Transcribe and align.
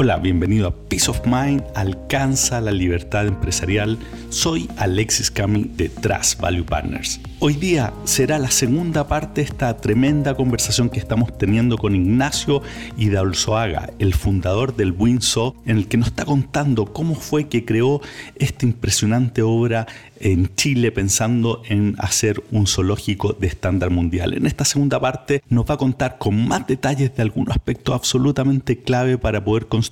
Hola, 0.00 0.18
bienvenido 0.18 0.68
a 0.68 0.88
Peace 0.88 1.10
of 1.10 1.22
Mind, 1.26 1.64
alcanza 1.74 2.60
la 2.60 2.70
libertad 2.70 3.26
empresarial. 3.26 3.98
Soy 4.28 4.70
Alexis 4.76 5.28
Cami 5.28 5.64
de 5.64 5.88
Trust 5.88 6.40
Value 6.40 6.64
Partners. 6.64 7.20
Hoy 7.40 7.54
día 7.54 7.92
será 8.04 8.38
la 8.38 8.52
segunda 8.52 9.08
parte 9.08 9.40
de 9.40 9.48
esta 9.48 9.76
tremenda 9.76 10.36
conversación 10.36 10.88
que 10.88 11.00
estamos 11.00 11.36
teniendo 11.36 11.76
con 11.78 11.96
Ignacio 11.96 12.62
Hidalzoaga, 12.96 13.90
el 13.98 14.14
fundador 14.14 14.76
del 14.76 14.92
Winso, 14.92 15.56
en 15.66 15.78
el 15.78 15.88
que 15.88 15.96
nos 15.96 16.08
está 16.08 16.24
contando 16.24 16.92
cómo 16.92 17.16
fue 17.16 17.48
que 17.48 17.64
creó 17.64 18.00
esta 18.36 18.66
impresionante 18.66 19.42
obra 19.42 19.88
en 20.20 20.54
Chile 20.56 20.90
pensando 20.90 21.62
en 21.68 21.94
hacer 21.98 22.42
un 22.50 22.66
zoológico 22.66 23.32
de 23.32 23.46
estándar 23.48 23.90
mundial. 23.90 24.34
En 24.34 24.46
esta 24.46 24.64
segunda 24.64 25.00
parte 25.00 25.42
nos 25.48 25.64
va 25.68 25.74
a 25.74 25.78
contar 25.78 26.18
con 26.18 26.46
más 26.46 26.66
detalles 26.66 27.14
de 27.16 27.22
algunos 27.22 27.56
aspectos 27.56 27.94
absolutamente 27.94 28.78
clave 28.78 29.16
para 29.16 29.44
poder 29.44 29.66
construir 29.66 29.87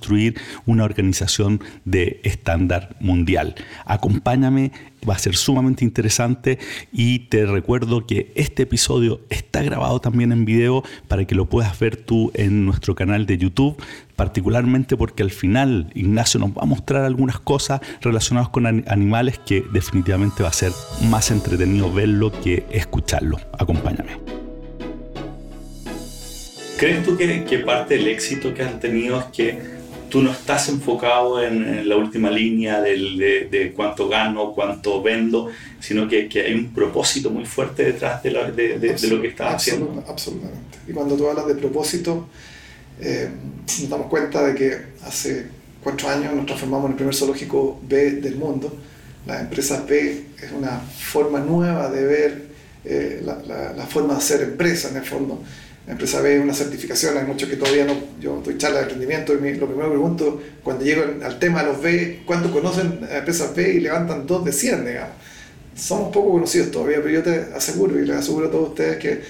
una 0.65 0.83
organización 0.83 1.61
de 1.85 2.19
estándar 2.23 2.95
mundial. 2.99 3.55
Acompáñame 3.85 4.71
va 5.07 5.15
a 5.15 5.19
ser 5.19 5.35
sumamente 5.35 5.83
interesante 5.83 6.59
y 6.91 7.19
te 7.19 7.45
recuerdo 7.45 8.05
que 8.05 8.31
este 8.35 8.63
episodio 8.63 9.21
está 9.29 9.61
grabado 9.61 9.99
también 9.99 10.31
en 10.31 10.45
video 10.45 10.83
para 11.07 11.25
que 11.25 11.35
lo 11.35 11.47
puedas 11.47 11.77
ver 11.79 11.97
tú 11.97 12.31
en 12.33 12.65
nuestro 12.65 12.95
canal 12.95 13.25
de 13.25 13.37
YouTube, 13.37 13.81
particularmente 14.15 14.97
porque 14.97 15.23
al 15.23 15.31
final 15.31 15.91
Ignacio 15.93 16.39
nos 16.39 16.51
va 16.51 16.63
a 16.63 16.65
mostrar 16.65 17.03
algunas 17.03 17.39
cosas 17.39 17.81
relacionadas 18.01 18.49
con 18.49 18.65
animales 18.65 19.39
que 19.39 19.63
definitivamente 19.71 20.43
va 20.43 20.49
a 20.49 20.53
ser 20.53 20.71
más 21.09 21.31
entretenido 21.31 21.91
verlo 21.91 22.31
que 22.31 22.65
escucharlo. 22.71 23.37
Acompáñame. 23.57 24.17
¿Crees 26.77 27.03
tú 27.03 27.17
que, 27.17 27.43
que 27.43 27.59
parte 27.59 27.95
del 27.95 28.07
éxito 28.07 28.53
que 28.53 28.61
han 28.61 28.79
tenido 28.79 29.19
es 29.19 29.25
que 29.25 29.76
tú 30.09 30.21
no 30.21 30.31
estás 30.31 30.69
enfocado 30.69 31.41
en, 31.41 31.87
la 31.87 31.95
última 31.95 32.29
línea 32.29 32.81
de, 32.81 33.73
cuánto 33.75 34.07
gano, 34.07 34.53
cuánto 34.53 35.01
vendo, 35.01 35.49
sino 35.79 36.07
que, 36.07 36.29
hay 36.45 36.53
un 36.53 36.73
propósito 36.73 37.29
muy 37.29 37.45
fuerte 37.45 37.83
detrás 37.83 38.23
de 38.23 38.31
lo, 38.31 39.21
que 39.21 39.27
estás 39.27 39.55
haciendo. 39.55 40.03
Absolutamente. 40.07 40.79
Y 40.87 40.91
cuando 40.91 41.15
tú 41.15 41.27
hablas 41.27 41.47
de 41.47 41.55
propósito, 41.55 42.27
eh, 42.99 43.29
nos 43.79 43.89
damos 43.89 44.07
cuenta 44.07 44.45
de 44.45 44.55
que 44.55 44.77
hace 45.03 45.47
cuatro 45.83 46.09
años 46.09 46.33
nos 46.33 46.45
transformamos 46.45 46.85
en 46.85 46.91
el 46.91 46.97
primer 46.97 47.15
zoológico 47.15 47.79
B 47.83 48.11
del 48.13 48.35
mundo. 48.35 48.75
La 49.25 49.41
empresa 49.41 49.83
B 49.87 50.25
es 50.41 50.51
una 50.51 50.79
forma 50.79 51.39
nueva 51.39 51.89
de 51.89 52.05
ver 52.05 52.47
eh, 52.85 53.21
la, 53.23 53.73
la, 53.75 53.85
forma 53.85 54.13
de 54.13 54.19
hacer 54.19 54.41
empresa 54.41 54.89
en 54.89 54.97
el 54.97 55.03
fondo 55.03 55.43
la 55.87 55.93
empresa 55.93 56.19
B 56.19 56.41
una 56.41 56.53
certificación, 56.53 57.17
hay 57.17 57.23
muchos 57.23 57.47
que 57.47 57.55
todavía 57.55 57.85
no, 57.85 57.93
yo 58.19 58.41
doy 58.43 58.57
charla 58.57 58.79
de 58.79 58.83
emprendimiento 58.83 59.33
y 59.33 59.37
lo 59.37 59.67
primero 59.67 59.87
que 59.87 59.95
pregunto 59.95 60.41
cuando 60.61 60.83
llego 60.83 61.03
al 61.23 61.39
tema 61.39 61.63
de 61.63 61.69
los 61.69 61.81
B, 61.81 62.23
¿cuántos 62.25 62.51
conocen 62.51 63.07
a 63.09 63.19
empresas 63.19 63.55
B 63.55 63.75
y 63.75 63.79
levantan 63.79 64.27
dos 64.27 64.43
de 64.43 64.51
100, 64.51 64.85
digamos? 64.85 65.13
Somos 65.75 66.11
poco 66.11 66.31
conocidos 66.33 66.71
todavía, 66.71 66.97
pero 66.97 67.09
yo 67.09 67.23
te 67.23 67.55
aseguro 67.55 67.97
y 67.97 68.05
les 68.05 68.17
aseguro 68.17 68.47
a 68.47 68.51
todos 68.51 68.69
ustedes 68.69 68.97
que 68.97 69.21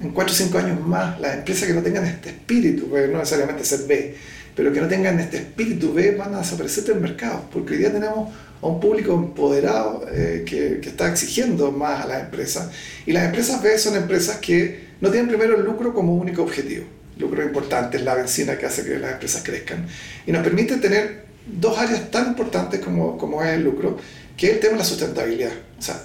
en 0.00 0.10
4 0.10 0.32
o 0.32 0.36
5 0.36 0.58
años 0.58 0.80
más 0.80 1.20
las 1.20 1.36
empresas 1.36 1.68
que 1.68 1.74
no 1.74 1.82
tengan 1.82 2.06
este 2.06 2.30
espíritu, 2.30 2.88
pues 2.88 3.10
no 3.10 3.18
necesariamente 3.18 3.62
ser 3.62 3.80
B, 3.86 4.14
pero 4.54 4.72
que 4.72 4.80
no 4.80 4.88
tengan 4.88 5.20
este 5.20 5.36
espíritu 5.36 5.92
B 5.92 6.12
van 6.12 6.34
a 6.34 6.38
desaparecer 6.38 6.84
del 6.84 7.00
mercado, 7.00 7.44
porque 7.52 7.74
hoy 7.74 7.80
día 7.80 7.92
tenemos 7.92 8.34
a 8.62 8.66
un 8.66 8.80
público 8.80 9.12
empoderado 9.12 10.06
eh, 10.10 10.44
que, 10.46 10.80
que 10.80 10.88
está 10.88 11.10
exigiendo 11.10 11.72
más 11.72 12.06
a 12.06 12.08
las 12.08 12.22
empresas 12.22 12.70
y 13.04 13.12
las 13.12 13.26
empresas 13.26 13.62
B 13.62 13.76
son 13.76 13.96
empresas 13.96 14.38
que 14.38 14.85
no 15.00 15.10
tienen 15.10 15.28
primero 15.28 15.56
el 15.56 15.64
lucro 15.64 15.92
como 15.92 16.14
único 16.14 16.42
objetivo. 16.42 16.84
El 17.16 17.22
lucro 17.22 17.42
importante 17.42 17.96
es 17.96 18.02
la 18.02 18.14
benzina 18.14 18.56
que 18.58 18.66
hace 18.66 18.84
que 18.84 18.98
las 18.98 19.12
empresas 19.12 19.42
crezcan. 19.42 19.86
Y 20.26 20.32
nos 20.32 20.42
permite 20.42 20.76
tener 20.76 21.26
dos 21.46 21.78
áreas 21.78 22.10
tan 22.10 22.28
importantes 22.28 22.80
como, 22.80 23.42
es 23.42 23.50
el 23.50 23.64
lucro, 23.64 23.98
que 24.36 24.48
es 24.48 24.52
el 24.54 24.60
tema 24.60 24.72
de 24.72 24.78
la 24.78 24.84
sustentabilidad. 24.84 25.52
O 25.78 25.82
sea, 25.82 26.02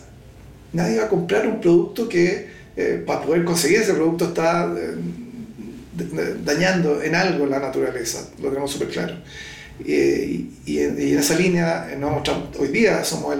nadie 0.73 0.99
va 0.99 1.05
a 1.05 1.09
comprar 1.09 1.47
un 1.47 1.59
producto 1.59 2.07
que 2.07 2.49
eh, 2.75 3.03
para 3.05 3.21
poder 3.21 3.43
conseguir 3.43 3.79
ese 3.79 3.93
producto 3.93 4.25
está 4.25 4.73
eh, 4.77 4.95
dañando 6.43 7.01
en 7.01 7.15
algo 7.15 7.45
la 7.45 7.59
naturaleza, 7.59 8.29
lo 8.41 8.49
tenemos 8.49 8.71
súper 8.71 8.87
claro. 8.87 9.15
y, 9.83 10.47
en, 10.65 11.17
esa 11.17 11.35
línea, 11.35 11.95
no 11.99 12.23
hoy 12.59 12.67
día 12.69 13.03
somos 13.03 13.35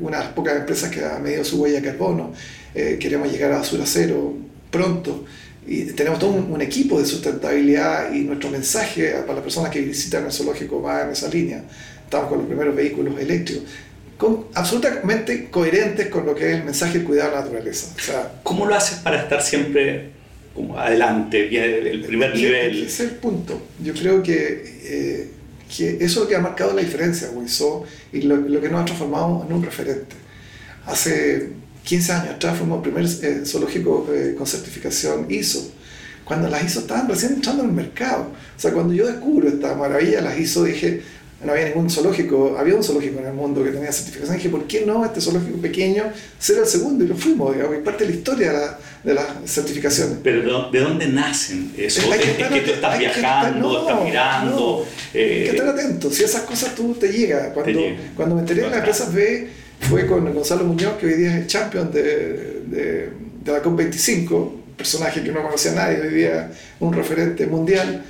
una 0.00 0.18
de 0.18 0.24
las 0.24 0.32
pocas 0.32 0.56
empresas 0.56 0.90
que 0.90 1.04
ha 1.04 1.18
medido 1.18 1.44
su 1.44 1.60
huella 1.60 1.80
de 1.80 1.86
carbono, 1.86 2.32
eh, 2.74 2.98
queremos 3.00 3.30
llegar 3.32 3.52
a 3.52 3.58
basura 3.58 3.84
cero, 3.86 4.34
pronto. 4.76 5.24
Y 5.66 5.84
tenemos 5.92 6.18
todo 6.20 6.30
un, 6.30 6.60
equipo 6.60 7.00
de 7.00 7.06
sustentabilidad 7.06 8.12
y 8.12 8.20
nuestro 8.20 8.50
mensaje 8.50 9.10
para 9.22 9.34
las 9.34 9.42
personas 9.42 9.70
que 9.70 9.80
visitan 9.80 10.24
el 10.24 10.32
zoológico 10.32 10.80
va 10.80 11.02
en 11.02 11.10
esa 11.10 11.28
línea. 11.28 11.64
Estamos 12.04 12.28
con 12.28 12.38
los 12.38 12.46
primeros 12.46 12.76
vehículos 12.76 13.18
eléctricos, 13.18 13.64
con, 14.16 14.46
absolutamente 14.54 15.50
coherentes 15.50 16.06
con 16.06 16.24
lo 16.24 16.36
que 16.36 16.50
es 16.50 16.58
el 16.58 16.64
mensaje 16.64 17.00
de 17.00 17.16
la 17.16 17.30
naturaleza. 17.30 17.92
O 17.96 18.00
sea, 18.00 18.32
¿Cómo 18.44 18.64
lo 18.64 18.76
haces 18.76 18.98
para 18.98 19.20
estar 19.22 19.42
siempre 19.42 20.10
como 20.54 20.78
adelante, 20.78 21.48
el 21.90 22.04
primer 22.04 22.32
nivel? 22.34 22.84
Ese 22.84 22.86
es 22.86 23.00
el 23.00 23.16
punto. 23.16 23.60
Yo 23.82 23.92
creo 23.92 24.22
que, 24.22 24.78
eh, 24.84 25.30
que 25.76 25.96
eso 25.96 26.04
es 26.04 26.16
lo 26.16 26.28
que 26.28 26.36
ha 26.36 26.40
marcado 26.40 26.74
la 26.74 26.82
diferencia, 26.82 27.28
Wiso, 27.30 27.82
y 28.12 28.22
lo, 28.22 28.36
lo 28.36 28.60
que 28.60 28.68
nos 28.68 28.82
ha 28.82 28.84
transformado 28.84 29.44
en 29.48 29.52
un 29.52 29.64
referente. 29.64 30.14
Hace 30.86 31.50
15 31.86 32.12
años 32.12 32.34
atrás 32.34 32.58
fuimos 32.58 32.78
el 32.78 32.82
primer 32.82 33.04
eh, 33.04 33.46
zoológico 33.46 34.08
eh, 34.12 34.34
con 34.36 34.44
certificación 34.44 35.26
ISO, 35.30 35.70
cuando 36.24 36.48
las 36.48 36.64
ISO 36.64 36.80
estaban 36.80 37.08
recién 37.08 37.34
entrando 37.34 37.62
en 37.62 37.70
el 37.70 37.76
mercado. 37.76 38.32
O 38.56 38.60
sea, 38.60 38.72
cuando 38.72 38.92
yo 38.92 39.06
descubro 39.06 39.48
esta 39.48 39.76
maravilla, 39.76 40.20
las 40.20 40.36
ISO, 40.36 40.64
dije, 40.64 41.02
no 41.44 41.52
había 41.52 41.66
ningún 41.66 41.88
zoológico, 41.88 42.56
había 42.58 42.74
un 42.74 42.82
zoológico 42.82 43.20
en 43.20 43.26
el 43.26 43.34
mundo 43.34 43.62
que 43.62 43.70
tenía 43.70 43.92
certificación. 43.92 44.36
dije, 44.36 44.48
¿por 44.48 44.66
qué 44.66 44.84
no 44.84 45.04
este 45.04 45.20
zoológico 45.20 45.58
pequeño 45.58 46.06
ser 46.40 46.58
el 46.58 46.66
segundo? 46.66 47.04
Y 47.04 47.06
lo 47.06 47.14
fuimos, 47.14 47.54
digamos, 47.54 47.76
y 47.76 47.82
parte 47.82 48.04
de 48.04 48.10
la 48.10 48.16
historia 48.16 48.78
de, 49.04 49.14
las 49.14 49.26
certificaciones. 49.44 50.18
Pero 50.24 50.68
¿de 50.72 50.80
dónde 50.80 51.06
nacen 51.06 51.72
eso? 51.76 52.00
Es, 52.12 52.20
que, 52.20 52.60
tú 52.62 52.72
estás 52.72 52.98
viajando, 52.98 53.82
estás 53.82 54.02
mirando. 54.02 54.86
hay 55.14 55.20
que 55.20 55.50
estar 55.50 55.68
atento, 55.68 56.10
si 56.10 56.24
esas 56.24 56.42
cosas 56.42 56.74
tú 56.74 56.94
te 56.94 57.12
llegan. 57.12 57.52
Cuando, 57.52 57.80
cuando 58.16 58.34
me 58.34 58.40
enteré 58.40 58.62
de 58.62 58.70
las 58.70 58.78
empresas 58.78 59.14
B, 59.14 59.55
fue 59.80 60.06
con 60.06 60.32
Gonzalo 60.32 60.64
Muñoz, 60.64 60.94
que 60.98 61.06
hoy 61.06 61.14
día 61.14 61.30
es 61.30 61.42
el 61.42 61.46
champion 61.46 61.92
de, 61.92 62.62
de, 62.66 63.12
la 63.44 63.62
COP25, 63.62 64.50
personaje 64.76 65.22
que 65.22 65.30
no 65.30 65.42
conocía 65.42 65.72
a 65.72 65.74
nadie, 65.74 66.00
hoy 66.00 66.14
día 66.14 66.50
un 66.80 66.92
referente 66.92 67.46
mundial. 67.46 68.04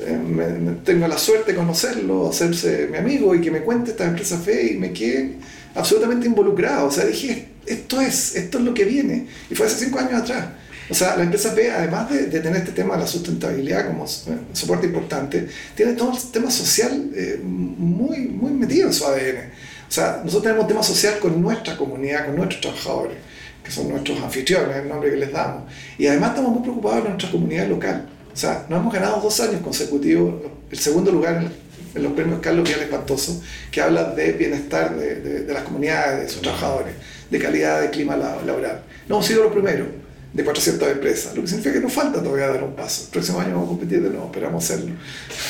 Eh, 0.00 0.76
tengo 0.84 1.08
la 1.08 1.18
suerte 1.18 1.52
de 1.52 1.58
conocerlo, 1.58 2.30
hacerse 2.30 2.88
mi 2.90 2.96
amigo 2.96 3.34
y 3.34 3.40
que 3.40 3.50
me 3.50 3.60
cuente 3.60 3.90
esta 3.90 4.04
empresa 4.04 4.38
fe 4.38 4.72
y 4.72 4.76
me 4.76 4.92
quedé 4.92 5.34
absolutamente 5.74 6.26
involucrado. 6.26 6.86
O 6.86 6.90
sea, 6.90 7.04
dije, 7.04 7.48
esto 7.66 8.00
es, 8.00 8.36
esto 8.36 8.58
es 8.58 8.64
lo 8.64 8.72
que 8.72 8.84
viene. 8.84 9.26
Y 9.50 9.54
fue 9.54 9.66
hace 9.66 9.84
cinco 9.84 9.98
años 9.98 10.22
atrás. 10.22 10.46
O 10.90 10.94
sea, 10.94 11.16
la 11.16 11.24
empresa 11.24 11.52
B, 11.54 11.70
además 11.70 12.10
de, 12.10 12.24
tener 12.24 12.56
este 12.56 12.72
tema 12.72 12.94
de 12.94 13.00
la 13.00 13.06
sustentabilidad 13.06 13.86
como 13.86 14.06
eh, 14.06 14.08
soporte 14.52 14.86
importante, 14.86 15.46
tiene 15.74 15.92
todo 15.92 16.12
el 16.16 16.32
tema 16.32 16.50
social 16.50 17.10
eh, 17.14 17.38
muy, 17.42 18.20
muy 18.20 18.52
metido 18.52 18.88
en 18.88 18.94
su 18.94 19.06
ADN. 19.06 19.50
O 19.88 19.90
sea, 19.90 20.20
nosotros 20.22 20.42
tenemos 20.42 20.66
tema 20.66 20.82
social 20.82 21.18
con 21.18 21.40
nuestra 21.40 21.76
comunidad, 21.76 22.26
con 22.26 22.36
nuestros 22.36 22.60
trabajadores, 22.60 23.16
que 23.64 23.70
son 23.70 23.88
nuestros 23.88 24.20
anfitriones, 24.20 24.76
el 24.76 24.88
nombre 24.88 25.10
que 25.10 25.16
les 25.16 25.32
damos. 25.32 25.62
Y 25.96 26.06
además 26.06 26.30
estamos 26.30 26.52
muy 26.52 26.62
preocupados 26.62 27.04
de 27.04 27.08
nuestra 27.08 27.30
comunidad 27.30 27.68
local. 27.68 28.08
O 28.32 28.36
sea, 28.36 28.66
nos 28.68 28.80
hemos 28.80 28.92
ganado 28.92 29.20
dos 29.20 29.40
años 29.40 29.62
consecutivos 29.62 30.34
el 30.70 30.78
segundo 30.78 31.10
lugar 31.10 31.50
en 31.94 32.02
los 32.02 32.12
premios 32.12 32.40
Carlos 32.40 32.68
Vial 32.68 32.80
Espantoso, 32.80 33.42
que 33.70 33.80
habla 33.80 34.04
de 34.12 34.32
bienestar 34.32 34.94
de, 34.94 35.44
de, 35.44 35.52
las 35.52 35.62
comunidades, 35.62 36.22
de 36.22 36.28
sus 36.28 36.42
trabajadores, 36.42 36.94
de 37.30 37.38
calidad 37.38 37.80
de 37.80 37.90
clima 37.90 38.16
laboral. 38.16 38.82
No 39.08 39.16
hemos 39.16 39.26
sido 39.26 39.44
los 39.44 39.52
primeros 39.52 39.88
de 40.32 40.44
400 40.44 40.88
empresas, 40.88 41.34
lo 41.34 41.42
que 41.42 41.48
significa 41.48 41.74
que 41.74 41.80
nos 41.80 41.92
falta 41.92 42.22
todavía 42.22 42.48
dar 42.48 42.62
un 42.62 42.74
paso. 42.74 43.04
El 43.04 43.10
próximo 43.10 43.40
año 43.40 43.52
vamos 43.52 43.64
a 43.64 43.68
competir 43.70 44.02
de 44.02 44.10
nuevo, 44.10 44.26
esperamos 44.26 44.62
hacerlo. 44.62 44.94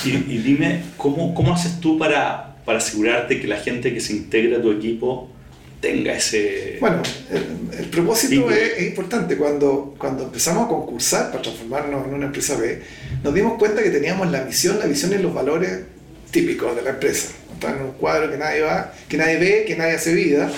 Y, 0.04 0.10
y 0.10 0.38
dime, 0.38 0.84
¿cómo, 0.96 1.34
¿cómo 1.34 1.52
haces 1.52 1.80
tú 1.80 1.98
para 1.98 2.56
para 2.68 2.80
asegurarte 2.80 3.40
que 3.40 3.46
la 3.46 3.56
gente 3.56 3.94
que 3.94 4.00
se 4.02 4.12
integra 4.12 4.58
a 4.58 4.60
tu 4.60 4.70
equipo 4.70 5.30
tenga 5.80 6.12
ese... 6.12 6.76
Bueno, 6.80 7.00
el, 7.78 7.86
propósito 7.86 8.50
es, 8.50 8.82
importante. 8.86 9.38
Cuando, 9.38 9.94
cuando 9.96 10.24
empezamos 10.24 10.66
a 10.66 10.68
concursar 10.68 11.30
para 11.30 11.40
transformarnos 11.40 12.06
en 12.06 12.12
una 12.12 12.26
empresa 12.26 12.58
B, 12.58 12.82
nos 13.24 13.32
dimos 13.32 13.56
cuenta 13.56 13.82
que 13.82 13.88
teníamos 13.88 14.30
la 14.30 14.44
misión, 14.44 14.78
la 14.78 14.84
visión 14.84 15.14
y 15.14 15.16
los 15.16 15.32
valores 15.32 15.80
típicos 16.30 16.76
de 16.76 16.82
la 16.82 16.90
empresa. 16.90 17.30
Están 17.54 17.78
en 17.78 17.84
un 17.84 17.92
cuadro 17.92 18.30
que 18.30 18.36
nadie, 18.36 18.60
va, 18.60 18.92
que 19.08 19.16
nadie 19.16 19.38
ve, 19.38 19.64
que 19.66 19.74
nadie 19.74 19.94
hace 19.94 20.12
vida. 20.12 20.52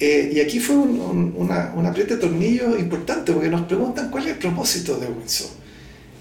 Eh, 0.00 0.30
y 0.32 0.40
aquí 0.40 0.58
fue 0.58 0.76
un, 0.76 1.34
una, 1.36 1.74
un 1.76 1.84
apriete 1.84 2.14
de 2.14 2.20
tornillo 2.22 2.78
importante 2.78 3.30
porque 3.30 3.50
nos 3.50 3.66
preguntan 3.66 4.10
cuál 4.10 4.24
es 4.24 4.30
el 4.30 4.38
propósito 4.38 4.98
de 4.98 5.06
Windsor 5.06 5.61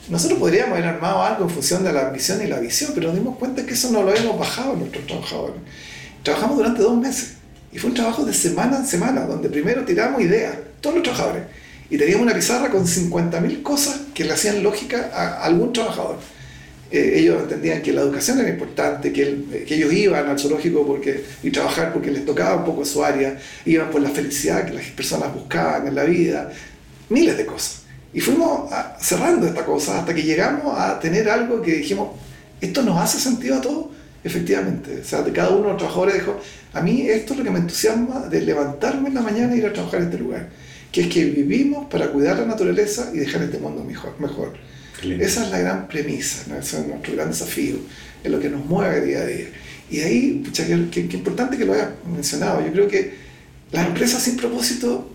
nosotros 0.10 0.40
podríamos 0.40 0.74
haber 0.74 0.86
armado 0.90 1.22
algo 1.24 1.44
en 1.44 1.50
función 1.50 1.84
de 1.84 1.94
la 1.94 2.10
misión 2.10 2.42
y 2.42 2.48
la 2.48 2.60
visión, 2.60 2.92
pero 2.94 3.08
nos 3.08 3.18
dimos 3.18 3.38
cuenta 3.38 3.66
que 3.66 3.74
eso 3.74 3.92
no 3.92 4.04
lo 4.04 4.12
habíamos 4.12 4.38
bajado 4.38 4.76
nuestros 4.76 5.06
trabajadores. 5.06 5.58
Trabajamos 6.24 6.58
durante 6.58 6.82
dos 6.82 6.98
meses 6.98 7.34
y 7.72 7.78
fue 7.78 7.90
un 7.90 7.96
trabajo 7.96 8.26
de 8.26 8.34
semana 8.34 8.78
en 8.78 8.86
semana, 8.86 9.22
donde 9.26 9.50
primero 9.50 9.84
tiramos 9.86 10.22
ideas, 10.22 10.56
todos 10.82 10.96
los 10.96 11.04
trabajadores, 11.04 11.44
y 11.90 11.98
teníamos 11.98 12.24
una 12.24 12.34
pizarra 12.34 12.70
con 12.70 12.86
50.000 12.86 13.62
cosas 13.62 14.02
que 14.14 14.24
le 14.24 14.34
hacían 14.34 14.64
lógica 14.64 15.12
a 15.14 15.44
algún 15.44 15.72
trabajador. 15.72 16.18
Eh, 16.92 17.20
ellos 17.20 17.42
entendían 17.44 17.82
que 17.82 17.94
la 17.94 18.02
educación 18.02 18.40
era 18.40 18.50
importante, 18.50 19.14
que, 19.14 19.64
que, 19.66 19.76
ellos 19.76 19.94
iban 19.94 20.28
al 20.28 20.38
zoológico 20.38 20.86
porque, 20.86 21.24
y 21.42 21.50
trabajar 21.50 21.94
porque 21.94 22.12
les 22.12 22.26
tocaba 22.26 22.58
un 22.58 22.66
poco 22.66 22.84
su 22.84 23.04
área, 23.04 23.40
iban 23.66 23.90
por 23.90 24.02
la 24.02 24.10
felicidad 24.10 24.66
que 24.66 24.74
las 24.74 24.86
personas 24.88 25.34
buscaban 25.34 25.88
en 25.88 25.96
la 25.96 26.04
vida, 26.04 26.52
miles 27.08 27.38
de 27.38 27.46
cosas. 27.46 27.81
Y 28.14 28.20
fuimos 28.20 28.70
cerrando 29.00 29.48
esta 29.48 29.66
cosa 29.66 30.00
hasta 30.00 30.14
que 30.14 30.24
llegamos 30.24 30.78
a 30.78 31.00
tener 31.00 31.30
algo 31.30 31.62
que 31.62 31.76
dijimos, 31.76 32.10
¿esto 32.60 32.84
nos 32.84 33.00
hace 33.00 33.20
sentido 33.20 33.56
a 33.56 33.62
todos? 33.62 33.86
Efectivamente, 34.24 35.00
o 35.02 35.04
sea, 35.04 35.22
de 35.22 35.32
cada 35.32 35.50
uno 35.50 35.64
de 35.64 35.68
los 35.70 35.78
trabajadores 35.78 36.16
dijo, 36.16 36.40
a 36.74 36.82
mí 36.82 37.10
esto 37.10 37.34
es 37.34 37.40
lo 37.40 37.46
que 37.46 37.52
me 37.52 37.60
entusiasma 37.60 38.28
de 38.28 38.42
levantarme 38.42 39.10
en 39.10 39.16
la 39.16 39.22
mañana 39.22 39.54
e 39.54 39.58
ir 39.58 39.66
a 39.66 39.74
trabajar 39.74 40.02
en 40.02 40.08
este 40.08 40.20
lugar, 40.20 40.50
que 40.92 41.02
es 41.02 41.08
que 41.08 41.26
vivimos 41.26 41.88
para 41.88 42.12
cuidar 42.12 42.38
la 42.38 42.46
naturaleza 42.46 43.12
y 43.14 43.18
dejar 43.18 43.42
este 43.44 43.58
mundo 43.58 43.84
mejor. 43.84 44.20
mejor. 44.20 44.54
Esa 45.02 45.46
es 45.46 45.52
la 45.52 45.60
gran 45.60 45.88
premisa, 45.88 46.58
ese 46.60 46.82
es 46.82 46.88
nuestro 46.88 47.14
gran 47.14 47.30
desafío, 47.30 47.78
es 48.24 48.32
lo 48.32 48.40
que 48.40 48.50
nos 48.50 48.64
mueve 48.66 49.02
día 49.02 49.22
a 49.22 49.26
día. 49.26 49.48
Y 49.90 50.00
ahí, 50.02 50.42
pucha, 50.46 50.66
qué, 50.66 51.08
importante 51.12 51.58
que 51.58 51.66
lo 51.66 51.74
hayas 51.74 51.90
mencionado, 52.06 52.64
yo 52.64 52.72
creo 52.72 52.88
que 52.88 53.14
las 53.72 53.88
empresas 53.88 54.22
sin 54.22 54.38
propósito 54.38 55.11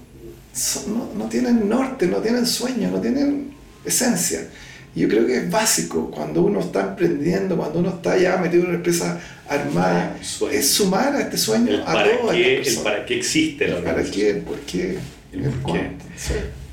no, 0.88 1.11
no 1.17 1.29
tienen 1.29 1.69
norte, 1.69 2.06
no 2.06 2.19
tienen 2.19 2.47
sueño, 2.47 2.91
no 2.91 3.00
tienen 3.00 3.53
esencia. 3.85 4.49
Yo 4.94 5.08
creo 5.08 5.26
que 5.26 5.37
es 5.37 5.50
básico 5.50 6.11
cuando 6.11 6.41
uno 6.41 6.61
está 6.61 6.81
emprendiendo, 6.81 7.56
cuando 7.58 7.81
uno 7.81 7.91
está 7.91 8.17
ya 8.17 8.38
metido 8.38 8.62
en 8.62 8.69
una 8.70 8.76
empresa 8.79 9.20
armada, 9.47 10.17
es 10.50 10.70
sumar 10.70 11.14
a 11.14 11.20
este 11.20 11.37
sueño 11.37 11.82
a 11.87 11.93
todos. 11.93 12.35
El 12.35 12.64
para 12.82 13.05
qué 13.05 13.19
existe 13.19 13.69
la 13.69 13.82
¿Para 13.82 14.03
qué? 14.03 14.35
¿Por 14.37 14.58
qué? 14.61 14.97
El 15.32 15.50
por 15.50 15.75
qué. 15.75 15.91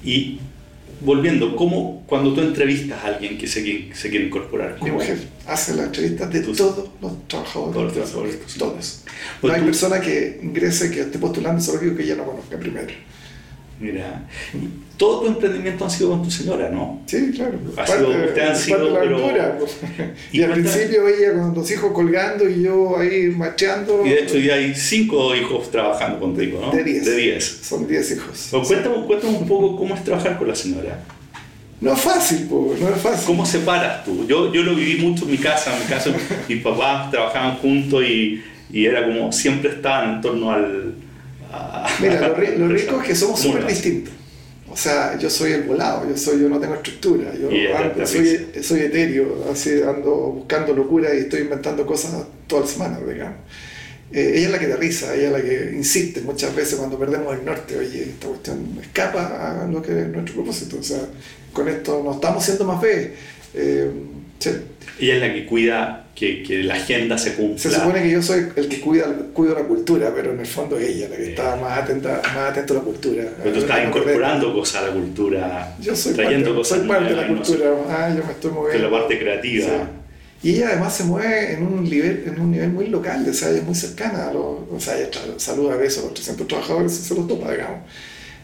Y 0.05 0.39
volviendo, 1.01 1.53
¿cómo 1.57 2.03
cuando 2.07 2.33
tú 2.33 2.39
entrevistas 2.39 3.03
a 3.03 3.07
alguien 3.07 3.37
que 3.37 3.45
se, 3.45 3.61
se 3.93 4.09
quiere 4.09 4.27
incorporar? 4.27 4.77
Mi 4.81 4.91
mujer 4.91 5.17
hace 5.45 5.75
la 5.75 5.83
entrevista 5.83 6.25
de 6.27 6.39
todos 6.39 6.89
los 7.01 7.27
trabajadores. 7.27 7.73
Todos 7.73 7.83
los 7.83 7.93
trabajadores. 7.93 8.37
Todos. 8.57 9.03
No 9.41 9.53
hay 9.53 9.61
persona 9.63 9.99
que 9.99 10.39
ingrese, 10.41 10.89
que 10.91 11.01
esté 11.01 11.19
postulando 11.19 11.61
solo 11.61 11.81
que 11.93 12.05
ya 12.05 12.15
no 12.15 12.23
conozca 12.23 12.57
primero. 12.57 12.93
Mira, 13.79 14.23
todo 14.97 15.21
tu 15.21 15.27
emprendimiento 15.27 15.85
ha 15.85 15.89
sido 15.89 16.11
con 16.11 16.23
tu 16.23 16.31
señora, 16.31 16.69
¿no? 16.69 17.01
Sí, 17.05 17.31
claro. 17.35 17.59
Ha 17.75 17.85
sido, 17.85 18.11
han 18.11 18.55
sido, 18.55 18.89
la 18.91 18.99
aventura. 18.99 19.57
Pues. 19.57 19.77
Y, 20.31 20.43
al 20.43 20.53
principio 20.53 21.07
ella 21.07 21.33
con 21.33 21.53
los 21.53 21.69
hijos 21.71 21.91
colgando 21.91 22.47
y 22.47 22.63
yo 22.63 22.97
ahí 22.97 23.33
macheando. 23.35 24.05
Y 24.05 24.09
de 24.09 24.21
hecho 24.21 24.37
ya 24.37 24.55
hay 24.55 24.73
cinco 24.75 25.35
hijos 25.35 25.71
trabajando 25.71 26.19
contigo, 26.19 26.59
¿no? 26.61 26.71
De 26.71 26.83
diez. 26.83 27.05
De 27.05 27.15
diez. 27.15 27.59
Son 27.63 27.87
diez 27.87 28.11
hijos. 28.11 28.49
cuéntame, 28.67 29.05
cuéntame, 29.05 29.37
un 29.37 29.47
poco 29.47 29.75
cómo 29.75 29.95
es 29.95 30.03
trabajar 30.03 30.37
con 30.37 30.47
la 30.47 30.55
señora. 30.55 31.03
No 31.81 31.91
es 31.91 31.99
fácil, 31.99 32.47
pues, 32.49 32.79
no 32.79 32.89
es 32.89 33.01
fácil. 33.01 33.25
¿Cómo 33.25 33.45
separas 33.45 34.05
tú? 34.05 34.25
Yo, 34.25 34.53
yo 34.53 34.63
lo 34.63 34.73
viví 34.75 35.01
mucho 35.01 35.25
en 35.25 35.31
mi 35.31 35.37
casa, 35.37 35.75
en 35.75 35.83
mi 35.83 35.85
casa 35.89 36.11
mis 36.47 36.61
papás 36.61 37.11
trabajaban 37.11 37.57
juntos 37.57 38.03
y, 38.05 38.41
y 38.71 38.85
era 38.85 39.03
como 39.03 39.31
siempre 39.33 39.71
estaban 39.71 40.15
en 40.15 40.21
torno 40.21 40.51
al 40.51 40.93
Mira, 42.01 42.27
lo, 42.27 42.67
rico 42.67 43.01
es 43.01 43.07
que 43.07 43.15
somos 43.15 43.39
súper 43.39 43.65
distintos. 43.67 44.13
O 44.69 44.75
sea, 44.75 45.17
yo 45.19 45.29
soy 45.29 45.51
el 45.51 45.63
volado, 45.63 46.09
yo, 46.09 46.17
soy, 46.17 46.41
yo 46.41 46.49
no 46.49 46.59
tengo 46.59 46.73
estructura, 46.73 47.31
yo 47.35 47.47
soy, 48.07 48.47
soy 48.61 48.79
etéreo, 48.79 49.45
así 49.51 49.81
ando 49.83 50.11
buscando 50.31 50.73
locura 50.73 51.13
y 51.13 51.19
estoy 51.19 51.41
inventando 51.41 51.85
cosas 51.85 52.23
todas 52.47 52.65
las 52.65 52.73
semanas, 52.73 53.07
digamos. 53.07 53.35
Eh, 54.11 54.33
ella 54.35 54.45
es 54.45 54.51
la 54.51 54.59
que 54.59 54.67
da 54.67 54.75
risa, 54.75 55.15
ella 55.15 55.27
es 55.27 55.31
la 55.31 55.41
que 55.41 55.71
insiste 55.75 56.21
muchas 56.21 56.55
veces 56.55 56.75
cuando 56.75 56.97
perdemos 56.97 57.35
el 57.35 57.45
norte, 57.45 57.77
oye, 57.77 58.03
esta 58.03 58.27
cuestión 58.27 58.79
escapa 58.81 59.63
a 59.63 59.67
lo 59.67 59.81
que 59.81 59.91
es 59.91 60.07
nuestro 60.07 60.35
propósito, 60.35 60.77
o 60.79 60.83
sea, 60.83 61.01
con 61.51 61.67
esto 61.67 62.01
no 62.03 62.13
estamos 62.13 62.43
siendo 62.43 62.65
más 62.65 62.81
fe. 62.81 63.13
Eh, 63.53 63.91
ella 64.99 65.15
es 65.15 65.21
la 65.21 65.33
que 65.33 65.45
cuida 65.45 66.05
que, 66.15 66.43
que, 66.43 66.63
la 66.63 66.75
agenda 66.75 67.17
se 67.17 67.33
cumpla. 67.33 67.57
Se 67.57 67.71
supone 67.71 68.03
que 68.03 68.11
yo 68.11 68.21
soy 68.21 68.45
el 68.55 68.67
que 68.67 68.79
cuida, 68.79 69.05
cuido 69.33 69.55
la 69.55 69.63
cultura, 69.63 70.11
pero 70.15 70.31
en 70.31 70.39
el 70.39 70.45
fondo 70.45 70.77
es 70.77 70.89
ella 70.89 71.09
la 71.09 71.15
que 71.15 71.29
está 71.29 71.55
más 71.55 71.79
atenta, 71.79 72.21
más 72.23 72.51
atento 72.51 72.73
a 72.73 72.77
la 72.77 72.83
cultura. 72.83 73.23
Pero 73.41 73.53
tú 73.53 73.59
estás 73.59 73.87
incorporando 73.87 74.53
cosas 74.53 74.83
a 74.83 74.87
la 74.87 74.93
cultura, 74.93 75.75
yo 75.79 75.95
soy 75.95 76.13
trayendo 76.13 76.49
parte, 76.49 76.57
cosas 76.57 76.77
soy 76.79 76.87
parte 76.87 77.09
de 77.09 77.15
la 77.15 77.27
cultura, 77.27 77.65
ah, 77.89 78.09
yo 78.15 78.23
me 78.23 78.31
estoy 78.31 78.51
moviendo. 78.51 78.83
De 78.85 78.91
la 78.91 78.99
parte 78.99 79.19
creativa. 79.19 79.89
Y 80.43 80.55
ella 80.55 80.69
además 80.71 80.95
se 80.95 81.05
mueve 81.05 81.53
en 81.53 81.63
un 81.63 81.83
nivel, 81.83 82.25
en 82.27 82.39
un 82.39 82.51
nivel 82.51 82.69
muy 82.69 82.87
local, 82.87 83.25
o 83.27 83.33
sea, 83.33 83.49
ella 83.49 83.59
es 83.59 83.63
muy 83.63 83.75
cercana 83.75 84.27
a 84.27 84.33
los, 84.33 84.59
o 84.69 84.77
sea, 84.77 84.97
ella 84.99 85.09
saluda 85.37 85.73
a 85.73 85.77
besos 85.77 86.03
a 86.03 86.07
los 86.07 86.13
300 86.15 86.47
trabajadores 86.47 86.91
y 86.91 86.95
se 87.01 87.15
los 87.15 87.27
topa, 87.27 87.51
digamos 87.51 87.79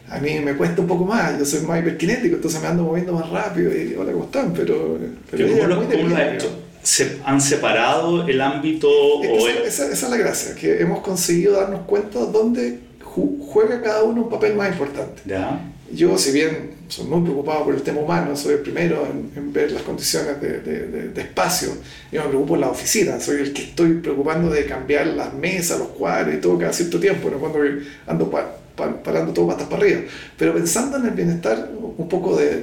a 0.09 0.19
mí 0.19 0.39
me 0.39 0.55
cuesta 0.55 0.81
un 0.81 0.87
poco 0.87 1.05
más, 1.05 1.37
yo 1.37 1.45
soy 1.45 1.61
más 1.61 1.79
hiperkinético, 1.79 2.35
entonces 2.35 2.61
me 2.61 2.67
ando 2.67 2.83
moviendo 2.83 3.13
más 3.13 3.29
rápido 3.29 3.71
y 3.75 3.95
hola, 3.95 4.11
¿cómo 4.11 4.25
están? 4.25 4.53
Pero, 4.53 4.97
pero 5.29 5.47
¿Cómo, 5.47 5.67
lo, 5.67 5.75
¿cómo 5.89 6.09
lo 6.09 6.17
hecho? 6.19 6.59
¿Se 6.81 7.19
han 7.25 7.39
separado 7.39 8.27
el 8.27 8.41
ámbito? 8.41 8.89
Esa, 9.23 9.85
esa, 9.85 9.91
es 9.91 10.09
la 10.09 10.17
gracia, 10.17 10.55
que 10.55 10.81
hemos 10.81 11.01
conseguido 11.01 11.53
darnos 11.53 11.81
cuenta 11.81 12.19
dónde 12.19 12.79
juega 13.03 13.81
cada 13.81 14.03
uno 14.03 14.23
un 14.23 14.29
papel 14.29 14.55
más 14.55 14.71
importante. 14.71 15.21
¿Ya? 15.25 15.59
Yo, 15.91 16.17
si 16.17 16.31
bien 16.31 16.79
soy 16.87 17.05
muy 17.05 17.21
preocupado 17.21 17.65
por 17.65 17.75
el 17.75 17.81
tema 17.81 17.99
humano, 17.99 18.35
soy 18.35 18.53
el 18.53 18.59
primero 18.59 19.07
en, 19.35 19.51
ver 19.51 19.71
las 19.71 19.81
condiciones 19.83 20.39
de, 20.39 20.59
de, 20.61 21.09
de, 21.09 21.21
espacio, 21.21 21.69
yo 22.11 22.23
me 22.23 22.29
preocupo 22.29 22.55
en 22.55 22.61
la 22.61 22.69
oficina, 22.69 23.19
soy 23.19 23.41
el 23.41 23.53
que 23.53 23.63
estoy 23.63 23.93
preocupando 23.95 24.49
de 24.49 24.65
cambiar 24.65 25.07
las 25.07 25.33
mesas, 25.33 25.79
los 25.79 25.89
cuadros 25.89 26.35
y 26.35 26.37
todo 26.37 26.57
cada 26.57 26.73
cierto 26.73 26.99
tiempo, 26.99 27.29
¿no? 27.29 27.37
cuando 27.37 27.59
ando 28.07 28.29
para 28.29 28.55
parando 29.03 29.33
todo 29.33 29.47
patas 29.47 29.67
para 29.67 29.83
arriba, 29.83 30.01
pero 30.37 30.53
pensando 30.53 30.97
en 30.97 31.05
el 31.05 31.11
bienestar 31.11 31.69
un 31.99 32.07
poco 32.07 32.37
de, 32.37 32.61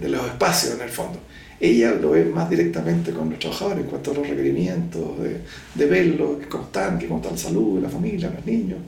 de, 0.00 0.08
los 0.08 0.24
espacios 0.26 0.74
en 0.74 0.82
el 0.82 0.90
fondo. 0.90 1.18
Ella 1.60 1.92
lo 1.92 2.10
ve 2.10 2.24
más 2.24 2.50
directamente 2.50 3.12
con 3.12 3.30
los 3.30 3.38
trabajadores 3.38 3.84
en 3.84 3.90
cuanto 3.90 4.10
a 4.10 4.14
los 4.14 4.28
requerimientos, 4.28 5.22
de, 5.22 5.38
de 5.74 5.86
verlo, 5.86 6.40
cómo 6.48 6.64
están, 6.64 7.00
cómo 7.00 7.16
está 7.16 7.30
la 7.30 7.36
salud, 7.38 7.80
la 7.80 7.88
familia, 7.88 8.30
los 8.34 8.44
niños. 8.44 8.78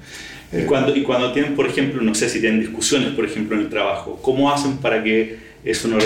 Y, 0.52 0.56
eh, 0.56 0.66
cuando, 0.66 0.94
y 0.94 1.02
cuando 1.02 1.32
tienen, 1.32 1.54
por 1.54 1.66
ejemplo, 1.66 2.02
no 2.02 2.14
sé 2.14 2.28
si 2.28 2.40
tienen 2.40 2.60
discusiones, 2.60 3.14
por 3.14 3.24
ejemplo, 3.24 3.56
en 3.56 3.62
el 3.62 3.70
trabajo, 3.70 4.18
¿cómo 4.20 4.52
hacen 4.52 4.78
para 4.78 5.02
que 5.02 5.38
eso 5.64 5.88
no 5.88 5.96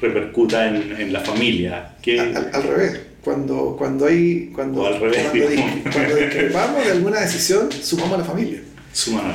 repercuta 0.00 0.68
en, 0.68 0.96
en 0.98 1.12
la 1.12 1.20
familia? 1.20 1.94
Al, 2.06 2.50
al, 2.52 2.62
revés. 2.62 3.00
Cuando, 3.22 3.74
cuando 3.78 4.06
hay 4.06 4.50
cuando, 4.54 4.86
al 4.86 5.00
revés, 5.00 5.28
cuando, 5.30 5.90
cuando 5.92 6.16
discrepamos 6.16 6.84
de 6.84 6.92
alguna 6.92 7.20
decisión, 7.20 7.70
sumamos 7.72 8.14
a 8.14 8.18
la 8.18 8.24
familia. 8.24 8.60
Sumamos 8.92 9.34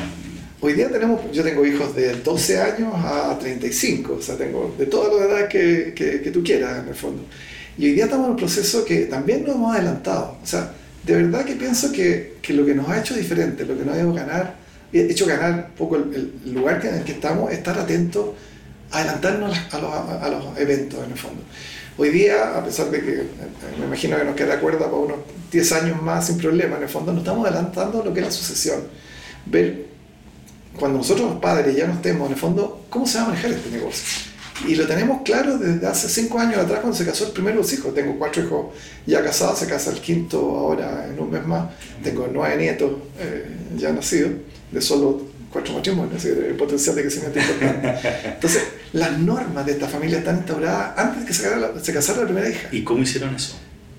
Hoy 0.66 0.72
día 0.76 0.90
tenemos, 0.90 1.20
yo 1.34 1.44
tengo 1.44 1.66
hijos 1.66 1.94
de 1.94 2.22
12 2.22 2.62
años 2.62 2.94
a 2.96 3.38
35, 3.38 4.14
o 4.14 4.22
sea, 4.22 4.38
tengo 4.38 4.74
de 4.78 4.86
todas 4.86 5.14
las 5.14 5.30
edades 5.30 5.50
que, 5.50 5.94
que, 5.94 6.22
que, 6.22 6.32
tú 6.32 6.42
quieras 6.42 6.82
en 6.82 6.88
el 6.88 6.96
fondo. 6.96 7.22
Y 7.78 7.88
hoy 7.88 7.92
día 7.92 8.06
estamos 8.06 8.28
en 8.28 8.32
un 8.32 8.38
proceso 8.38 8.86
que 8.86 9.02
también 9.08 9.44
nos 9.44 9.56
hemos 9.56 9.76
adelantado. 9.76 10.38
O 10.42 10.46
sea, 10.46 10.72
de 11.06 11.16
verdad 11.16 11.44
que 11.44 11.56
pienso 11.56 11.92
que, 11.92 12.38
que 12.42 12.54
lo 12.54 12.66
que 12.66 12.74
nos 12.74 12.88
ha 12.88 12.98
hecho 12.98 13.14
diferente, 13.14 13.66
lo 13.66 13.78
que 13.78 13.84
nos 13.84 13.94
ha 13.94 14.00
hecho 14.00 14.14
ganar, 14.14 14.56
hecho 14.94 15.26
ganar 15.26 15.68
un 15.72 15.76
poco 15.76 15.98
el, 15.98 16.32
lugar 16.46 16.80
en 16.86 16.96
el 16.96 17.04
que 17.04 17.12
estamos, 17.12 17.52
estar 17.52 17.78
atentos, 17.78 18.30
adelantarnos 18.90 19.58
a 19.70 19.80
los, 19.80 19.92
a 19.92 20.30
los 20.30 20.58
eventos 20.58 21.04
en 21.06 21.12
el 21.12 21.18
fondo. 21.18 21.42
Hoy 21.98 22.08
día, 22.08 22.58
a 22.58 22.64
pesar 22.64 22.90
de 22.90 23.02
que 23.02 23.12
eh, 23.12 23.26
me 23.82 23.88
imagino 23.88 24.16
que 24.16 24.24
nos 24.24 24.36
queda 24.38 24.62
cuerda 24.62 24.86
para 24.86 24.96
unos 24.96 25.18
10 25.52 25.72
años 25.74 26.02
más 26.02 26.26
sin 26.26 26.38
problema, 26.38 26.78
en 26.78 26.84
el 26.84 26.90
fondo 26.90 27.12
nos 27.12 27.20
estamos 27.20 27.46
adelantando 27.46 28.02
a 28.02 28.06
lo 28.06 28.14
que 28.14 28.22
es 28.22 28.26
la 28.28 28.32
sucesión. 28.32 28.80
Ver 29.46 29.93
cuando 30.80 30.98
nosotros 31.00 31.32
los 31.32 31.40
padres 31.40 31.76
ya 31.76 31.88
no 31.88 31.94
estemos, 31.94 32.28
en 32.28 32.34
el 32.34 32.40
fondo, 32.40 32.86
¿cómo 32.90 33.06
se 33.06 33.18
va 33.18 33.26
a 33.26 33.28
manejar 33.30 33.52
este 33.52 33.70
negocio? 33.70 34.34
Y 34.68 34.76
lo 34.76 34.88
tenemos 34.88 35.22
claro 35.24 35.58
desde 35.58 35.86
hace 35.86 36.08
cinco 36.08 36.40
años 36.40 36.60
atrás 36.60 36.80
cuando 36.80 36.98
se 36.98 37.06
casó 37.06 37.26
el 37.26 37.32
primero 37.32 37.58
de 37.58 37.64
los 37.64 37.74
hijos. 37.74 37.94
Tengo 37.94 38.18
cuatro 38.18 38.44
hijos 38.44 38.66
ya 39.06 39.24
casados, 39.24 39.60
se 39.60 39.68
casa 39.68 39.92
el 39.92 40.00
quinto 40.00 40.38
ahora 40.40 41.08
en 41.08 41.20
un 41.20 41.32
mes 41.32 41.46
más. 41.46 41.70
Tengo 42.04 42.30
nueve 42.32 42.56
nietos 42.58 42.92
eh, 43.20 43.46
ya 43.78 43.92
nacidos, 43.92 44.32
de 44.72 44.82
solo 44.82 45.34
cuatro 45.52 45.74
matrimonios, 45.74 46.24
el 46.26 46.56
potencial 46.56 46.96
de 46.96 47.02
crecimiento 47.02 47.40
importante. 47.40 48.10
Entonces, 48.26 48.64
las 48.94 49.18
normas 49.20 49.66
de 49.66 49.74
esta 49.74 49.88
familia 49.88 50.20
están 50.20 50.38
instauradas 50.38 50.98
antes 50.98 51.22
de 51.22 51.28
que 51.28 51.34
se 51.34 51.44
casara, 51.44 51.72
se 51.82 51.94
casara 51.94 52.20
la 52.22 52.26
primera 52.26 52.50
hija. 52.50 52.70
¿Y 52.72 52.84
cómo 52.84 53.04
hicieron 53.04 53.36
eso? 53.36 53.56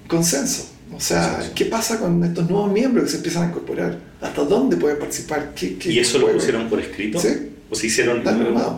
Consenso. 0.08 0.73
O 0.96 1.00
sea, 1.00 1.50
¿qué 1.54 1.64
pasa 1.66 1.98
con 1.98 2.22
estos 2.22 2.48
nuevos 2.48 2.72
miembros 2.72 3.04
que 3.04 3.10
se 3.10 3.16
empiezan 3.16 3.44
a 3.44 3.46
incorporar? 3.46 3.98
¿Hasta 4.20 4.44
dónde 4.44 4.76
pueden 4.76 4.98
participar? 4.98 5.52
¿Qué, 5.54 5.76
y 5.84 5.98
eso 5.98 6.18
lo 6.18 6.32
pusieron 6.32 6.68
por 6.68 6.80
escrito? 6.80 7.18
Sí. 7.18 7.50
¿O 7.70 7.74
se 7.74 7.86
hicieron, 7.86 8.22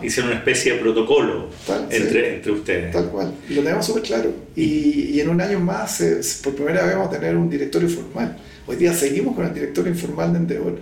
hicieron 0.01 0.31
una 0.31 0.39
especie 0.39 0.73
de 0.73 0.79
protocolo 0.79 1.49
entre, 1.89 2.35
entre 2.35 2.51
ustedes? 2.51 2.91
Tal 2.91 3.09
cual. 3.09 3.33
Y 3.47 3.53
lo 3.53 3.61
tenemos 3.61 3.85
súper 3.85 4.03
claro. 4.03 4.33
Y, 4.55 5.11
y, 5.11 5.19
en 5.19 5.29
un 5.29 5.39
año 5.41 5.59
más, 5.59 6.01
por 6.43 6.55
primera 6.55 6.83
vez, 6.85 6.95
vamos 6.95 7.13
a 7.13 7.19
tener 7.19 7.35
un 7.35 7.49
directorio 7.49 7.89
formal. 7.89 8.37
Hoy 8.65 8.77
día 8.77 8.93
seguimos 8.93 9.35
con 9.35 9.45
el 9.45 9.53
directorio 9.53 9.91
informal 9.91 10.33
de 10.33 10.39
Endeavor. 10.39 10.79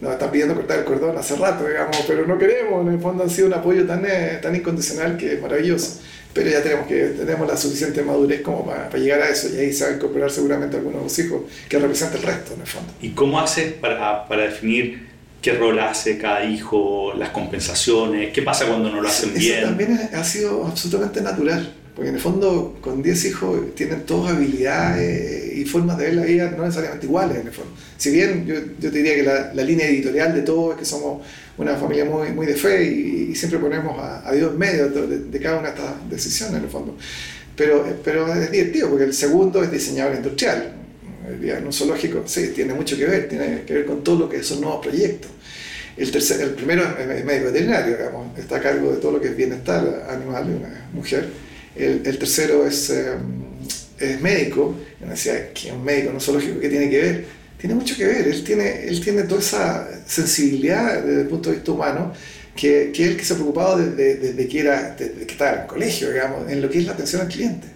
Nos 0.00 0.12
están 0.12 0.30
pidiendo 0.30 0.54
cortar 0.54 0.80
el 0.80 0.84
cordón 0.84 1.16
hace 1.16 1.36
rato, 1.36 1.66
digamos, 1.66 1.96
pero 2.06 2.26
no 2.26 2.36
queremos. 2.36 2.86
En 2.86 2.92
el 2.92 3.00
fondo 3.00 3.22
han 3.22 3.30
sido 3.30 3.46
un 3.46 3.54
apoyo 3.54 3.86
tan, 3.86 4.04
eh, 4.04 4.38
tan 4.42 4.54
incondicional 4.54 5.16
que 5.16 5.34
es 5.34 5.40
maravilloso 5.40 6.00
pero 6.36 6.50
ya 6.50 6.62
tenemos, 6.62 6.86
que, 6.86 6.96
tenemos 7.16 7.48
la 7.48 7.56
suficiente 7.56 8.02
madurez 8.02 8.42
como 8.42 8.66
para, 8.66 8.90
llegar 8.98 9.22
a 9.22 9.30
eso 9.30 9.48
y 9.54 9.58
ahí 9.58 9.72
se 9.72 9.84
va 9.84 9.90
a 9.92 9.94
incorporar 9.94 10.30
seguramente 10.30 10.76
algunos 10.76 10.98
de 10.98 11.04
los 11.04 11.18
hijos 11.18 11.42
que 11.66 11.78
representan 11.78 12.18
el 12.18 12.24
resto 12.24 12.52
en 12.52 12.60
el 12.60 12.66
fondo. 12.66 12.92
¿Y 13.00 13.10
cómo 13.10 13.40
haces 13.40 13.72
para, 13.72 14.28
para 14.28 14.42
definir 14.42 15.08
qué 15.40 15.54
rol 15.54 15.78
hace 15.78 16.18
cada 16.18 16.44
hijo, 16.44 17.14
las 17.16 17.30
compensaciones, 17.30 18.34
qué 18.34 18.42
pasa 18.42 18.66
cuando 18.66 18.90
no 18.90 19.00
lo 19.00 19.08
hacen 19.08 19.32
bien? 19.32 19.60
Eso 19.60 19.66
también 19.68 20.10
ha 20.12 20.24
sido 20.24 20.66
absolutamente 20.66 21.22
natural. 21.22 21.74
Porque 21.94 22.10
en 22.10 22.16
el 22.16 22.20
fondo, 22.20 22.76
con 22.82 23.02
10 23.02 23.24
hijos, 23.24 23.74
tienen 23.74 24.02
todas 24.02 24.34
habilidades 24.34 25.56
y 25.56 25.64
formas 25.64 25.96
de 25.96 26.04
ver 26.04 26.14
la 26.16 26.24
vida 26.24 26.50
no 26.54 26.62
necesariamente 26.62 27.06
iguales, 27.06 27.38
en 27.38 27.46
el 27.46 27.52
fondo. 27.54 27.72
Si 27.96 28.10
bien 28.10 28.44
yo, 28.44 28.54
yo 28.78 28.92
te 28.92 28.98
diría 28.98 29.14
que 29.14 29.22
la, 29.22 29.54
la, 29.54 29.62
línea 29.62 29.88
editorial 29.88 30.34
de 30.34 30.42
todo 30.42 30.72
es 30.72 30.78
que 30.78 30.84
somos 30.84 31.22
una 31.58 31.76
familia 31.76 32.04
muy, 32.04 32.30
muy 32.32 32.46
de 32.46 32.54
fe 32.54 32.84
y, 32.84 33.30
y 33.30 33.34
siempre 33.34 33.58
ponemos 33.58 33.98
a, 33.98 34.28
a, 34.28 34.32
Dios 34.32 34.52
en 34.52 34.58
medio 34.58 34.88
de, 34.88 35.18
de, 35.18 35.40
cada 35.40 35.58
una 35.58 35.70
de 35.70 35.74
estas 35.74 36.10
decisiones, 36.10 36.56
en 36.56 36.64
el 36.64 36.70
fondo. 36.70 36.96
Pero, 37.56 37.86
pero 38.04 38.32
es 38.32 38.50
divertido, 38.50 38.90
porque 38.90 39.04
el 39.04 39.14
segundo 39.14 39.62
es 39.62 39.70
diseñador 39.70 40.16
industrial. 40.16 40.72
En 41.42 41.66
un 41.66 41.72
zoológico, 41.72 42.22
sí, 42.26 42.52
tiene 42.54 42.74
mucho 42.74 42.96
que 42.96 43.04
ver, 43.04 43.28
tiene 43.28 43.62
que 43.66 43.74
ver 43.74 43.86
con 43.86 44.04
todo 44.04 44.20
lo 44.20 44.28
que 44.28 44.42
son 44.42 44.60
nuevos 44.60 44.84
proyectos. 44.84 45.30
El, 45.96 46.10
tercer, 46.10 46.40
el 46.42 46.50
primero 46.50 46.82
es 46.98 47.24
médico 47.24 47.46
veterinario, 47.46 47.96
digamos, 47.96 48.38
está 48.38 48.56
a 48.56 48.60
cargo 48.60 48.92
de 48.92 48.98
todo 48.98 49.12
lo 49.12 49.20
que 49.20 49.28
es 49.28 49.36
bienestar 49.36 50.06
animal 50.10 50.44
una 50.44 50.88
mujer 50.92 51.26
el, 51.76 52.02
el 52.04 52.18
tercero 52.18 52.66
es, 52.66 52.90
eh, 52.90 53.14
es 53.98 54.20
médico. 54.20 54.74
Decía, 55.00 55.52
que 55.52 55.70
un 55.70 55.84
médico 55.84 56.12
no 56.12 56.20
zoológico, 56.20 56.58
¿qué 56.58 56.68
tiene 56.68 56.90
que 56.90 57.00
ver? 57.00 57.24
Tiene 57.58 57.74
mucho 57.74 57.96
que 57.96 58.04
ver, 58.04 58.28
él 58.28 58.44
tiene, 58.44 58.84
él 58.86 59.00
tiene 59.00 59.22
toda 59.22 59.40
esa 59.40 59.88
sensibilidad 60.06 61.02
desde 61.02 61.22
el 61.22 61.28
punto 61.28 61.50
de 61.50 61.56
vista 61.56 61.72
humano, 61.72 62.12
que, 62.54 62.90
que 62.94 63.04
es 63.04 63.10
el 63.10 63.16
que 63.16 63.24
se 63.24 63.32
ha 63.32 63.36
preocupado 63.36 63.78
desde, 63.78 64.16
desde 64.16 64.48
que, 64.48 64.60
era, 64.60 64.96
desde 64.98 65.26
que 65.26 65.32
estaba 65.32 65.52
en 65.52 65.60
el 65.60 65.66
colegio, 65.66 66.10
digamos, 66.10 66.50
en 66.50 66.60
lo 66.60 66.68
que 66.68 66.78
es 66.78 66.86
la 66.86 66.92
atención 66.92 67.22
al 67.22 67.28
cliente. 67.28 67.68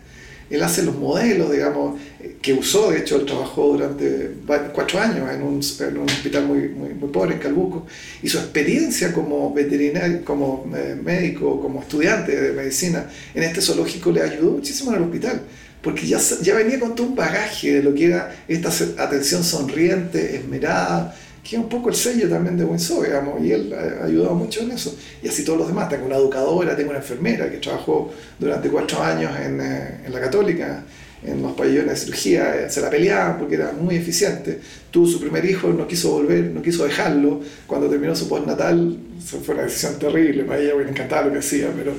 Él 0.51 0.63
hace 0.65 0.83
los 0.83 0.97
modelos, 0.97 1.53
digamos, 1.53 2.01
que 2.43 2.53
usó, 2.53 2.91
de 2.91 2.99
hecho, 2.99 3.17
él 3.21 3.25
trabajó 3.25 3.69
durante 3.69 4.33
cuatro 4.75 4.99
años 4.99 5.31
en 5.31 5.43
un, 5.43 5.61
en 5.81 5.97
un 5.97 6.07
hospital 6.07 6.45
muy, 6.45 6.69
muy, 6.69 6.89
muy, 6.89 7.09
pobre 7.09 7.35
en 7.35 7.39
Calbuco, 7.39 7.87
y 8.21 8.29
su 8.29 8.39
experiencia 8.39 9.13
como 9.13 9.55
veterinario, 9.55 10.25
como 10.25 10.69
eh, 10.77 10.97
médico, 11.01 11.61
como 11.61 11.81
estudiante 11.83 12.39
de 12.39 12.53
medicina 12.53 13.09
en 13.33 13.45
este 13.45 13.63
zoológico 13.63 14.11
le 14.11 14.23
ayudó 14.23 14.51
muchísimo 14.51 14.91
en 14.91 14.97
el 14.97 15.03
hospital, 15.05 15.43
porque 15.83 16.07
ya, 16.07 16.19
ya 16.43 16.55
venía 16.55 16.79
con 16.79 16.95
todo 16.95 17.07
un 17.07 17.17
bagaje 17.17 17.75
de 17.75 17.83
lo 17.83 17.95
que 17.95 18.07
era 18.07 18.35
esta 18.49 18.71
atención 19.03 19.43
sonriente, 19.43 20.37
esmerada, 20.37 21.15
que 21.43 21.57
es 21.57 21.63
un 21.63 21.69
poco 21.69 21.89
el 21.89 21.95
sello 21.95 22.29
también 22.29 22.57
de 22.57 22.65
Winsor, 22.65 23.07
digamos, 23.07 23.43
y 23.43 23.53
él 23.53 23.73
ha 23.73 24.05
ayudado 24.05 24.35
mucho 24.35 24.61
en 24.61 24.73
eso. 24.73 24.95
Y 25.23 25.29
así 25.29 25.43
todos 25.43 25.59
los 25.59 25.69
demás. 25.69 25.89
Tengo 25.89 26.07
una 26.07 26.17
educadora, 26.17 26.77
tengo 26.77 26.91
una 26.91 26.99
enfermera 26.99 27.51
que 27.51 27.57
trabajó 27.57 28.13
durante 28.39 28.69
cuatro 28.69 29.03
años 29.03 29.33
en, 29.41 29.61
eh, 29.61 30.01
en 30.05 30.13
la 30.13 30.21
Católica, 30.21 30.85
en 31.23 31.43
los 31.43 31.53
pabellones 31.53 31.91
de 31.91 31.97
cirugía, 31.97 32.55
eh, 32.57 32.71
se 32.71 32.81
la 32.81 32.89
peleaban 32.89 33.39
porque 33.39 33.55
era 33.57 33.73
muy 33.73 33.97
eficiente. 33.97 34.61
Tuvo 34.91 35.07
su 35.07 35.21
primer 35.21 35.45
hijo, 35.45 35.69
no 35.69 35.87
quiso 35.87 36.13
volver, 36.13 36.45
no 36.45 36.63
quiso 36.63 36.85
dejarlo. 36.85 37.41
Cuando 37.67 37.89
terminó 37.89 38.15
su 38.15 38.29
postnatal, 38.29 38.99
fue 39.25 39.55
una 39.55 39.65
decisión 39.65 39.99
terrible 39.99 40.45
para 40.45 40.61
ella, 40.61 40.75
me 40.75 40.89
encantaba 40.89 41.27
lo 41.27 41.33
que 41.33 41.39
hacía, 41.39 41.69
pero 41.77 41.93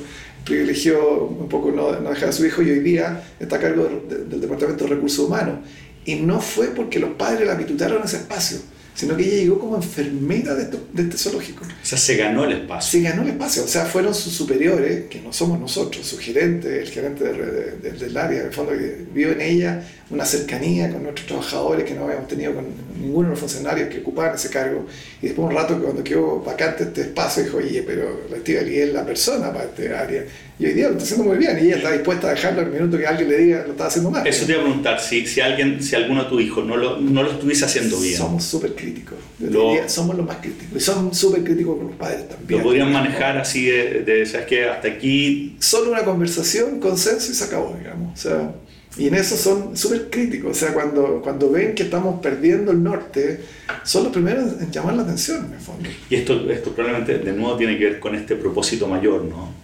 privilegió 0.46 1.26
un 1.26 1.50
poco 1.50 1.72
no, 1.72 2.00
no 2.00 2.10
dejar 2.10 2.30
a 2.30 2.32
su 2.32 2.46
hijo 2.46 2.62
y 2.62 2.72
hoy 2.72 2.80
día 2.80 3.24
está 3.40 3.58
a 3.58 3.60
cargo 3.60 3.86
del, 3.86 4.30
del 4.30 4.42
Departamento 4.42 4.86
de 4.86 4.92
Recursos 4.92 5.26
Humanos. 5.26 5.60
Y 6.06 6.16
no 6.16 6.42
fue 6.42 6.68
porque 6.68 7.00
los 7.00 7.12
padres 7.12 7.46
la 7.46 7.54
habitutaron 7.54 8.02
a 8.02 8.06
ese 8.06 8.18
espacio 8.18 8.60
sino 8.94 9.16
que 9.16 9.24
ella 9.24 9.38
llegó 9.38 9.60
como 9.60 9.78
enfermera 9.78 10.54
de, 10.54 10.64
esto, 10.64 10.88
de, 10.94 11.04
este 11.04 11.18
zoológico. 11.18 11.64
O 11.64 11.86
sea, 11.86 11.98
se 11.98 12.16
ganó 12.18 12.44
el 12.44 12.52
espacio. 12.52 12.92
Se 12.92 13.02
ganó 13.02 13.24
el 13.24 13.30
espacio, 13.30 13.64
o 13.64 13.68
sea, 13.68 13.86
fueron 13.86 14.14
sus 14.14 14.34
superiores, 14.34 15.06
que 15.10 15.22
no 15.22 15.32
somos 15.32 15.60
nosotros, 15.60 16.06
su 16.06 16.18
gerente, 16.18 16.82
el 16.82 16.90
gerente 16.90 17.24
de, 17.24 17.78
de, 17.78 17.92
del 17.94 18.18
área, 18.18 18.42
en 18.42 18.48
el 18.48 18.54
fondo, 18.54 18.74
que 18.74 19.06
vio 19.14 19.32
en 19.32 19.42
ella 19.42 19.88
una 20.12 20.26
cercanía 20.26 20.92
con 20.92 21.04
nuestros 21.04 21.28
trabajadores 21.28 21.86
que 21.86 21.94
no 21.94 22.04
habíamos 22.04 22.28
tenido 22.28 22.54
con 22.54 22.66
ninguno 23.00 23.30
de 23.30 23.32
los 23.32 23.40
funcionarios 23.40 23.90
que 23.90 24.00
ocupaban 24.00 24.36
ese 24.36 24.50
cargo. 24.50 24.86
Y 25.22 25.28
después 25.28 25.50
un 25.50 25.56
rato, 25.56 25.82
cuando 25.82 26.04
quedó 26.04 26.40
vacante 26.42 26.84
este 26.84 27.02
espacio, 27.02 27.44
dijo, 27.44 27.58
oye, 27.58 27.82
pero 27.84 28.22
la 28.30 28.38
Estivali 28.38 28.78
es 28.78 28.94
la 28.94 29.06
persona 29.06 29.54
para 29.54 29.66
este 29.66 29.94
área. 29.96 30.26
Y 30.60 30.66
hoy 30.66 30.74
día 30.74 30.88
lo 30.88 30.92
está 30.92 31.06
haciendo 31.06 31.24
muy 31.24 31.38
bien 31.38 31.58
y 31.58 31.68
ella 31.68 31.78
está 31.78 31.92
dispuesta 31.92 32.28
a 32.28 32.32
dejarlo 32.32 32.62
el 32.62 32.70
minuto 32.70 32.98
que 32.98 33.08
alguien 33.08 33.30
le 33.30 33.38
diga 33.38 33.64
lo 33.66 33.72
está 33.72 33.88
haciendo 33.88 34.12
mal. 34.12 34.28
Eso 34.28 34.46
te 34.46 34.52
iba 34.52 34.62
a 34.62 34.66
preguntar, 34.66 35.00
si, 35.00 35.26
si, 35.26 35.42
alguien, 35.42 35.82
si 35.82 35.96
alguno 35.96 36.24
de 36.24 36.30
tus 36.30 36.42
hijos 36.42 36.66
no 36.66 36.78
lo, 36.78 36.98
no 36.98 37.24
lo 37.24 37.32
estuviese 37.32 37.66
haciendo 37.66 38.00
bien. 38.00 38.18
Somos 38.18 38.44
súper 38.44 38.76
críticos. 38.76 39.18
Lo, 39.40 39.90
somos 39.90 40.16
los 40.16 40.26
más 40.26 40.38
críticos. 40.38 40.78
Y 40.78 40.80
son 40.80 41.16
súper 41.16 41.44
críticos 41.44 41.78
con 41.78 41.88
los 41.88 41.96
padres 41.96 42.28
también. 42.30 42.60
Lo 42.60 42.66
podrían 42.66 42.92
manejar 42.92 43.38
así 43.38 43.66
de, 43.66 44.04
de, 44.04 44.26
¿sabes 44.26 44.46
qué? 44.46 44.66
Hasta 44.66 44.90
aquí... 44.90 45.56
Solo 45.60 45.92
una 45.92 46.04
conversación, 46.04 46.80
consenso 46.80 47.32
y 47.32 47.36
se 47.36 47.44
acabó, 47.44 47.76
digamos. 47.78 48.14
O 48.14 48.22
sea, 48.22 48.52
y 48.98 49.08
en 49.08 49.16
eso 49.16 49.38
son 49.38 49.78
súper 49.78 50.10
críticos. 50.10 50.52
O 50.52 50.60
sea, 50.60 50.74
cuando, 50.74 51.22
cuando 51.24 51.50
ven 51.50 51.74
que 51.74 51.84
estamos 51.84 52.20
perdiendo 52.22 52.72
el 52.72 52.84
norte, 52.84 53.40
son 53.84 54.04
los 54.04 54.12
primeros 54.12 54.62
en 54.62 54.70
llamar 54.70 54.96
la 54.96 55.04
atención, 55.04 55.46
en 55.46 55.54
el 55.54 55.60
fondo. 55.60 55.90
Y 56.10 56.16
esto, 56.16 56.50
esto 56.52 56.72
probablemente 56.72 57.20
de 57.20 57.34
nuevo 57.34 57.56
tiene 57.56 57.78
que 57.78 57.86
ver 57.86 58.00
con 58.00 58.16
este 58.16 58.36
propósito 58.36 58.88
mayor, 58.88 59.24
¿no? 59.24 59.62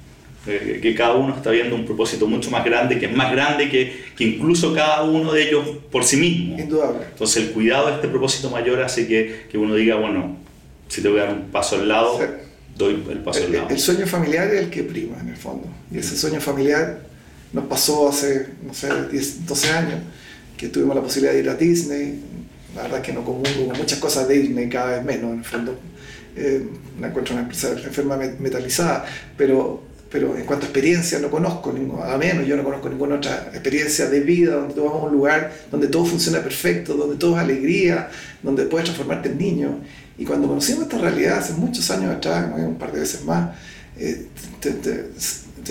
Eh, 0.48 0.79
que 0.81 0.96
cada 0.96 1.15
uno 1.15 1.36
está 1.36 1.51
viendo 1.51 1.75
un 1.75 1.86
propósito 1.86 2.25
mucho 2.25 2.50
más 2.50 2.63
grande, 2.63 2.98
que 2.98 3.07
es 3.07 3.13
más 3.13 3.29
grande 3.34 3.69
que, 3.69 4.05
que 4.15 4.24
incluso 4.24 4.74
cada 4.74 5.03
uno 5.03 5.34
de 5.34 5.50
ellos 5.50 5.67
por 5.91 6.05
sí 6.05 6.15
mismo. 6.15 6.57
Indudable. 6.57 7.00
Entonces 7.12 7.43
el 7.43 7.51
cuidado 7.51 7.88
de 7.88 7.96
este 7.96 8.07
propósito 8.07 8.50
mayor 8.50 8.81
hace 8.81 9.07
que, 9.07 9.48
que 9.51 9.57
uno 9.57 9.75
diga, 9.75 9.98
bueno, 9.98 10.38
si 10.88 11.01
te 11.01 11.10
voy 11.10 11.19
a 11.19 11.25
dar 11.25 11.34
un 11.34 11.50
paso 11.50 11.75
al 11.75 11.89
lado, 11.89 12.17
sí. 12.17 12.25
doy 12.77 13.03
el 13.10 13.17
paso 13.19 13.39
el, 13.39 13.48
al 13.48 13.53
lado. 13.53 13.69
El 13.72 13.79
sueño 13.79 14.07
familiar 14.07 14.48
es 14.48 14.62
el 14.62 14.69
que 14.69 14.84
prima, 14.84 15.19
en 15.19 15.27
el 15.27 15.36
fondo. 15.36 15.67
Y 15.91 15.98
ese 15.98 16.15
sueño 16.15 16.39
familiar 16.39 17.07
nos 17.54 17.66
pasó 17.66 18.10
hace, 18.10 18.48
no 18.66 18.74
sé, 18.74 18.89
10, 19.12 19.46
12 19.46 19.70
años, 19.72 20.00
que 20.58 20.70
tuvimos 20.70 20.96
la 20.96 21.01
posibilidad 21.01 21.34
de 21.34 21.39
ir 21.39 21.50
a 21.50 21.56
Disney. 21.56 22.20
La 22.75 22.84
verdad 22.84 23.00
es 23.00 23.06
que 23.06 23.13
no 23.13 23.24
comulgo 23.24 23.68
con 23.68 23.77
muchas 23.77 24.00
cosas 24.00 24.27
de 24.27 24.39
Disney, 24.39 24.70
cada 24.70 24.98
vez 24.98 25.06
menos, 25.06 25.32
en 25.32 25.39
el 25.39 25.46
fondo. 25.46 25.80
Eh, 26.36 26.68
encuentro 27.01 27.34
una 27.34 27.44
empresa 27.44 27.72
enferma 27.72 28.18
metalizada, 28.18 29.06
pero 29.36 29.88
pero 30.10 30.38
en 30.38 30.46
cuanto 30.46 30.66
a 30.66 30.70
experiencia 30.70 31.20
no 31.20 31.30
conozco, 31.30 31.74
a 32.04 32.18
menos 32.18 32.48
yo 32.48 32.56
no 32.56 32.63
conozco 32.63 32.89
ninguna 32.89 33.16
otra 33.16 33.50
experiencia 33.51 34.10
de 34.10 34.22
vida 34.22 34.56
donde 34.56 34.74
tú 34.74 34.88
a 34.88 35.04
un 35.04 35.12
lugar 35.12 35.51
donde 35.70 35.88
todo 35.88 36.06
funciona 36.06 36.39
perfecto, 36.39 36.94
donde 36.94 37.18
todo 37.18 37.36
es 37.36 37.44
alegría, 37.44 38.10
donde 38.42 38.63
puedes 38.66 38.86
transformarte 38.86 39.30
en 39.30 39.38
niño. 39.38 39.80
Y 40.18 40.25
cuando 40.25 40.48
conocimos 40.48 40.84
esta 40.84 40.98
realidad 40.98 41.39
hace 41.39 41.54
muchos 41.54 41.89
años 41.92 42.16
atrás, 42.16 42.50
un 42.58 42.75
par 42.75 42.92
de 42.92 43.01
veces 43.01 43.24
más, 43.25 43.56
eh, 43.98 44.27
te, 44.62 44.72
te, 44.72 45.06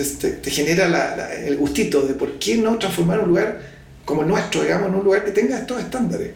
te, 0.03 0.29
te, 0.31 0.51
genera 0.51 0.87
la, 0.87 1.15
la, 1.15 1.33
el 1.33 1.57
gustito 1.57 2.01
de 2.01 2.13
por 2.13 2.39
qué 2.39 2.57
no 2.57 2.77
transformar 2.77 3.19
un 3.19 3.29
lugar 3.29 3.61
como 4.05 4.21
el 4.21 4.27
nuestro, 4.29 4.63
digamos, 4.63 4.89
en 4.89 4.95
un 4.95 5.03
lugar 5.03 5.25
que 5.25 5.31
tenga 5.31 5.59
estos 5.59 5.79
estándares. 5.79 6.31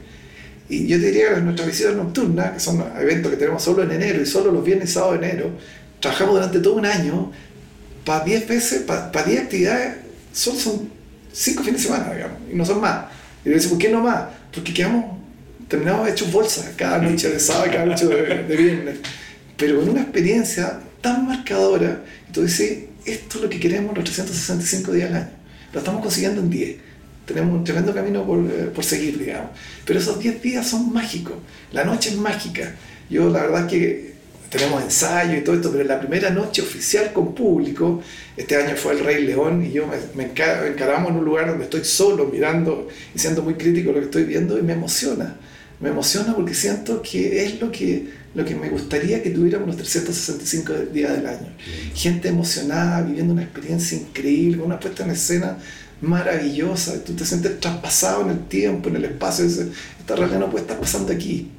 Y 0.69 0.87
yo 0.87 0.99
te 0.99 1.07
diría 1.07 1.35
que 1.35 1.41
nuestras 1.41 1.67
visitas 1.67 1.95
nocturnas, 1.95 2.51
que 2.51 2.59
son 2.59 2.83
eventos 2.99 3.31
que 3.31 3.37
tenemos 3.37 3.63
solo 3.63 3.83
en 3.83 3.91
enero 3.91 4.21
y 4.21 4.25
solo 4.25 4.51
los 4.51 4.63
viernes 4.63 4.89
y 4.89 4.93
sábados 4.93 5.19
de 5.19 5.29
enero, 5.29 5.51
trabajamos 5.99 6.35
durante 6.35 6.59
todo 6.59 6.75
un 6.75 6.85
año 6.85 7.31
para 8.05 8.23
10 8.23 8.47
veces, 8.47 8.81
para 8.81 9.11
pa 9.11 9.23
10 9.23 9.41
actividades, 9.43 9.95
solo 10.33 10.59
son 10.59 10.89
5 11.31 11.63
fines 11.63 11.81
de 11.81 11.87
semana, 11.87 12.13
digamos, 12.13 12.37
y 12.51 12.55
no 12.55 12.65
son 12.65 12.81
más. 12.81 13.05
Y 13.45 13.49
yo 13.49 13.55
dice, 13.55 13.69
¿por 13.69 13.77
qué 13.77 13.89
no 13.89 14.01
más? 14.01 14.25
Porque 14.53 14.73
quedamos, 14.73 15.17
terminamos 15.67 16.09
hechos 16.09 16.31
bolsas 16.31 16.69
cada 16.75 16.97
noche 16.97 17.29
de 17.29 17.39
sábado 17.39 17.67
y 17.67 17.71
cada 17.71 17.85
noche 17.85 18.05
de, 18.05 18.43
de, 18.43 18.55
viernes. 18.57 18.97
Pero 19.57 19.79
con 19.79 19.89
una 19.89 20.01
experiencia 20.01 20.79
tan 21.01 21.27
marcadora, 21.27 22.01
tú 22.31 22.43
dices, 22.43 22.79
esto 23.05 23.37
es 23.37 23.43
lo 23.43 23.49
que 23.49 23.59
queremos 23.59 23.95
los 23.95 24.03
365 24.03 24.91
días 24.91 25.09
al 25.09 25.15
año. 25.17 25.29
Lo 25.73 25.79
estamos 25.79 26.01
consiguiendo 26.01 26.41
en 26.41 26.49
10. 26.49 26.75
Tenemos 27.25 27.55
un 27.55 27.63
tremendo 27.63 27.93
camino 27.93 28.25
por, 28.25 28.45
por 28.71 28.83
seguir, 28.83 29.17
digamos. 29.19 29.51
Pero 29.85 29.99
esos 29.99 30.19
10 30.19 30.41
días 30.41 30.67
son 30.67 30.91
mágicos. 30.91 31.35
La 31.71 31.83
noche 31.83 32.09
es 32.09 32.17
mágica. 32.17 32.75
Yo 33.09 33.29
la 33.29 33.41
verdad 33.41 33.65
es 33.65 33.71
que 33.71 34.11
tenemos 34.51 34.83
ensayo 34.83 35.37
y 35.37 35.41
todo 35.41 35.55
esto, 35.55 35.71
pero 35.71 35.85
la 35.85 35.99
primera 35.99 36.29
noche 36.29 36.61
oficial 36.61 37.13
con 37.13 37.33
público, 37.33 38.03
este 38.35 38.57
año 38.57 38.75
fue 38.75 38.93
el 38.93 38.99
Rey 38.99 39.23
León 39.23 39.65
y 39.65 39.71
yo 39.71 39.87
me, 39.87 39.95
me 40.13 40.29
encaramos 40.29 41.11
en 41.11 41.17
un 41.17 41.25
lugar 41.25 41.47
donde 41.47 41.63
estoy 41.63 41.85
solo 41.85 42.25
mirando 42.25 42.89
y 43.15 43.19
siendo 43.19 43.43
muy 43.43 43.53
crítico 43.53 43.93
lo 43.93 43.99
que 43.99 44.05
estoy 44.05 44.25
viendo 44.25 44.59
y 44.59 44.61
me 44.61 44.73
emociona. 44.73 45.37
Me 45.79 45.89
emociona 45.89 46.35
porque 46.35 46.53
siento 46.53 47.01
que 47.01 47.45
es 47.45 47.61
lo 47.61 47.71
que, 47.71 48.07
lo 48.33 48.45
que 48.45 48.55
me 48.55 48.69
gustaría 48.69 49.21
que 49.21 49.29
tuviéramos 49.29 49.67
los 49.67 49.77
365 49.77 50.73
días 50.93 51.11
del 51.17 51.27
año. 51.27 51.47
Gente 51.93 52.29
emocionada, 52.29 53.01
viviendo 53.01 53.33
una 53.33 53.43
experiencia 53.43 53.97
increíble, 53.97 54.61
una 54.61 54.79
puesta 54.79 55.03
en 55.03 55.11
escena 55.11 55.57
maravillosa, 56.01 57.03
tú 57.03 57.13
te 57.13 57.25
sientes 57.25 57.59
traspasado 57.59 58.23
en 58.23 58.29
el 58.31 58.39
tiempo, 58.45 58.89
en 58.89 58.95
el 58.95 59.05
espacio, 59.05 59.45
esta 59.45 60.15
realidad 60.15 60.39
no 60.39 60.49
puede 60.49 60.63
estar 60.63 60.79
pasando 60.79 61.13
aquí. 61.13 61.49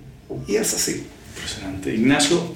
Y 0.48 0.56
es 0.56 0.74
así. 0.74 1.04
Impresionante. 1.36 1.94
Ignacio, 1.94 2.54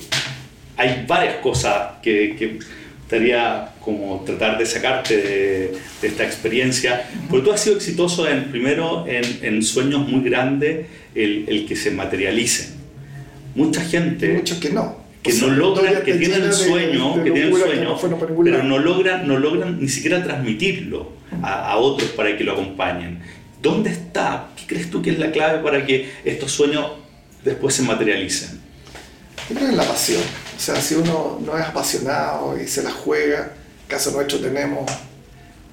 hay 0.76 1.04
varias 1.06 1.36
cosas 1.36 2.00
que, 2.02 2.34
que 2.36 2.58
gustaría 3.06 3.68
como 3.80 4.24
tratar 4.26 4.58
de 4.58 4.66
sacarte 4.66 5.16
de, 5.16 5.78
de 6.02 6.08
esta 6.08 6.24
experiencia, 6.24 7.08
porque 7.30 7.44
tú 7.44 7.52
has 7.52 7.60
sido 7.60 7.76
exitoso 7.76 8.28
en, 8.28 8.50
primero 8.50 9.06
en, 9.06 9.24
en 9.42 9.62
sueños 9.62 10.08
muy 10.08 10.28
grandes, 10.28 10.86
el, 11.14 11.44
el, 11.48 11.66
que 11.66 11.76
se 11.76 11.92
materialicen. 11.92 12.75
Mucha 13.56 13.80
gente... 13.80 14.34
Muchos 14.34 14.58
que 14.58 14.70
no. 14.70 15.04
Que 15.22 15.32
no 15.32 15.48
logran, 15.48 16.04
que 16.04 16.14
tienen 16.14 16.44
el 16.44 16.52
sueño, 16.52 17.14
de, 17.14 17.18
de 17.18 17.24
que 17.24 17.30
tienen 17.32 17.56
sueño, 17.56 17.98
no 18.08 18.44
pero 18.44 18.62
no 18.62 18.78
logran, 18.78 19.26
no 19.26 19.36
logran 19.36 19.80
ni 19.80 19.88
siquiera 19.88 20.22
transmitirlo 20.22 21.10
a, 21.42 21.72
a 21.72 21.76
otros 21.78 22.10
para 22.10 22.36
que 22.36 22.44
lo 22.44 22.52
acompañen. 22.52 23.20
¿Dónde 23.60 23.90
está? 23.90 24.50
¿Qué 24.54 24.62
crees 24.66 24.88
tú 24.88 25.02
que 25.02 25.10
es 25.10 25.18
la 25.18 25.32
clave 25.32 25.64
para 25.64 25.84
que 25.84 26.08
estos 26.24 26.52
sueños 26.52 26.92
después 27.44 27.74
se 27.74 27.82
materialicen? 27.82 28.60
Yo 29.48 29.56
creo 29.56 29.66
que 29.66 29.72
es 29.72 29.76
la 29.76 29.84
pasión. 29.88 30.22
O 30.56 30.60
sea, 30.60 30.80
si 30.80 30.94
uno 30.94 31.40
no 31.44 31.58
es 31.58 31.64
apasionado 31.64 32.56
y 32.62 32.68
se 32.68 32.84
la 32.84 32.92
juega, 32.92 33.52
en 33.82 33.88
caso 33.88 34.12
nuestro 34.12 34.38
tenemos 34.38 34.88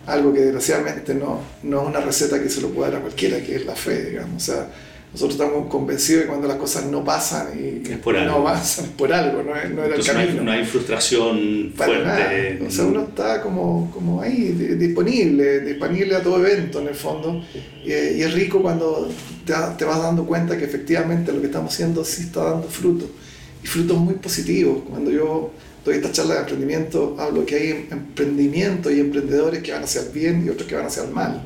algo 0.08 0.34
que 0.34 0.40
desgraciadamente 0.40 1.14
no, 1.14 1.42
no 1.62 1.82
es 1.82 1.88
una 1.88 2.00
receta 2.00 2.42
que 2.42 2.50
se 2.50 2.60
lo 2.62 2.70
pueda 2.70 2.90
dar 2.90 3.00
a 3.00 3.02
cualquiera, 3.02 3.40
que 3.40 3.56
es 3.56 3.66
la 3.66 3.76
fe, 3.76 4.10
digamos. 4.10 4.42
O 4.42 4.46
sea, 4.46 4.68
nosotros 5.14 5.40
estamos 5.40 5.70
convencidos 5.70 6.22
de 6.22 6.26
que 6.26 6.30
cuando 6.30 6.48
las 6.48 6.58
cosas 6.58 6.86
no 6.88 7.04
pasan 7.04 7.48
y 7.58 7.88
es 7.92 7.98
por 8.00 8.16
no 8.16 8.22
algo. 8.22 8.36
avanzan, 8.48 8.86
es 8.86 8.92
por 8.92 9.14
algo, 9.14 9.44
no, 9.44 9.56
es, 9.56 9.70
no 9.70 9.84
era 9.84 9.96
el 9.96 10.02
Entonces 10.02 10.14
no 10.16 10.20
hay, 10.20 10.26
camino. 10.28 10.44
no 10.44 10.52
hay 10.52 10.66
frustración 10.66 11.74
Para 11.78 11.92
fuerte. 11.94 12.58
nada. 12.58 12.68
O 12.68 12.72
sea, 12.72 12.86
uno 12.86 13.02
está 13.04 13.42
como, 13.42 13.92
como 13.94 14.22
ahí, 14.22 14.56
di- 14.58 14.76
disponible, 14.76 15.60
disponible 15.60 16.16
a 16.16 16.24
todo 16.24 16.44
evento 16.46 16.82
en 16.82 16.88
el 16.88 16.96
fondo. 16.96 17.44
Y, 17.86 17.90
y 17.92 18.22
es 18.24 18.34
rico 18.34 18.62
cuando 18.62 19.08
te, 19.46 19.54
te 19.78 19.86
vas 19.86 20.02
dando 20.02 20.26
cuenta 20.26 20.58
que 20.58 20.66
efectivamente 20.66 21.32
lo 21.32 21.42
que 21.42 21.48
estamos 21.48 21.72
haciendo 21.72 22.04
sí 22.04 22.24
está 22.24 22.46
dando 22.46 22.68
frutos. 22.68 23.10
Y 23.64 23.68
frutos 23.68 23.98
muy 23.98 24.16
positivos. 24.16 24.80
Cuando 24.90 25.12
yo 25.12 25.52
doy 25.86 25.96
esta 25.98 26.12
charla 26.12 26.34
de 26.36 26.40
emprendimiento, 26.42 27.16
hablo 27.20 27.46
que 27.46 27.56
hay 27.56 27.88
emprendimientos 27.92 28.92
y 28.92 29.00
emprendedores 29.00 29.62
que 29.62 29.74
van 29.74 29.84
hacia 29.84 30.02
el 30.02 30.10
bien 30.10 30.44
y 30.46 30.50
otros 30.50 30.68
que 30.68 30.74
van 30.76 30.88
hacia 30.88 31.04
el 31.04 31.12
mal. 31.12 31.46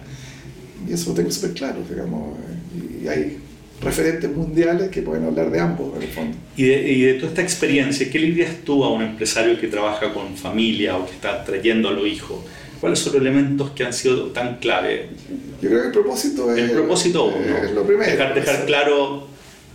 Y 0.88 0.94
eso 0.94 1.10
lo 1.10 1.16
tengo 1.18 1.32
súper 1.32 1.52
claro, 1.54 1.80
digamos. 1.90 2.38
eh, 2.40 3.04
Y 3.04 3.08
hay 3.10 3.38
referentes 3.82 4.30
mundiales 4.36 4.90
que 4.90 5.02
pueden 5.02 5.26
hablar 5.26 5.52
de 5.52 5.60
ambos, 5.60 5.96
en 5.98 6.04
el 6.04 6.10
fondo. 6.10 6.38
Y 6.56 6.66
de, 6.66 6.92
y 6.92 7.02
de 7.02 7.14
toda 7.16 7.28
esta 7.30 7.42
experiencia, 7.44 8.10
¿qué 8.10 8.20
le 8.20 8.28
dirías 8.28 8.52
tú 8.66 8.84
a 8.84 8.92
un 8.92 9.04
empresario 9.04 9.60
que 9.60 9.68
trabaja 9.68 10.14
con 10.14 10.36
familia 10.36 10.98
o 10.98 11.06
que 11.06 11.12
está 11.14 11.44
trayendo 11.44 11.90
a 11.90 11.92
los 11.92 12.08
hijos? 12.08 12.40
¿Cuáles 12.80 13.00
son 13.00 13.14
los 13.14 13.22
elementos 13.22 13.72
que 13.72 13.84
han 13.84 13.94
sido 13.94 14.28
tan 14.28 14.58
clave? 14.58 15.10
Yo 15.62 15.70
creo 15.70 15.82
que 15.82 15.88
el 15.88 15.94
propósito 15.94 16.54
es, 16.56 16.60
El 16.64 16.72
propósito 16.72 17.26
uno. 17.26 17.58
es 17.64 17.72
lo 17.72 17.84
primero. 17.86 18.12
Dejar, 18.12 18.36
dejar 18.36 18.66
claro 18.66 19.28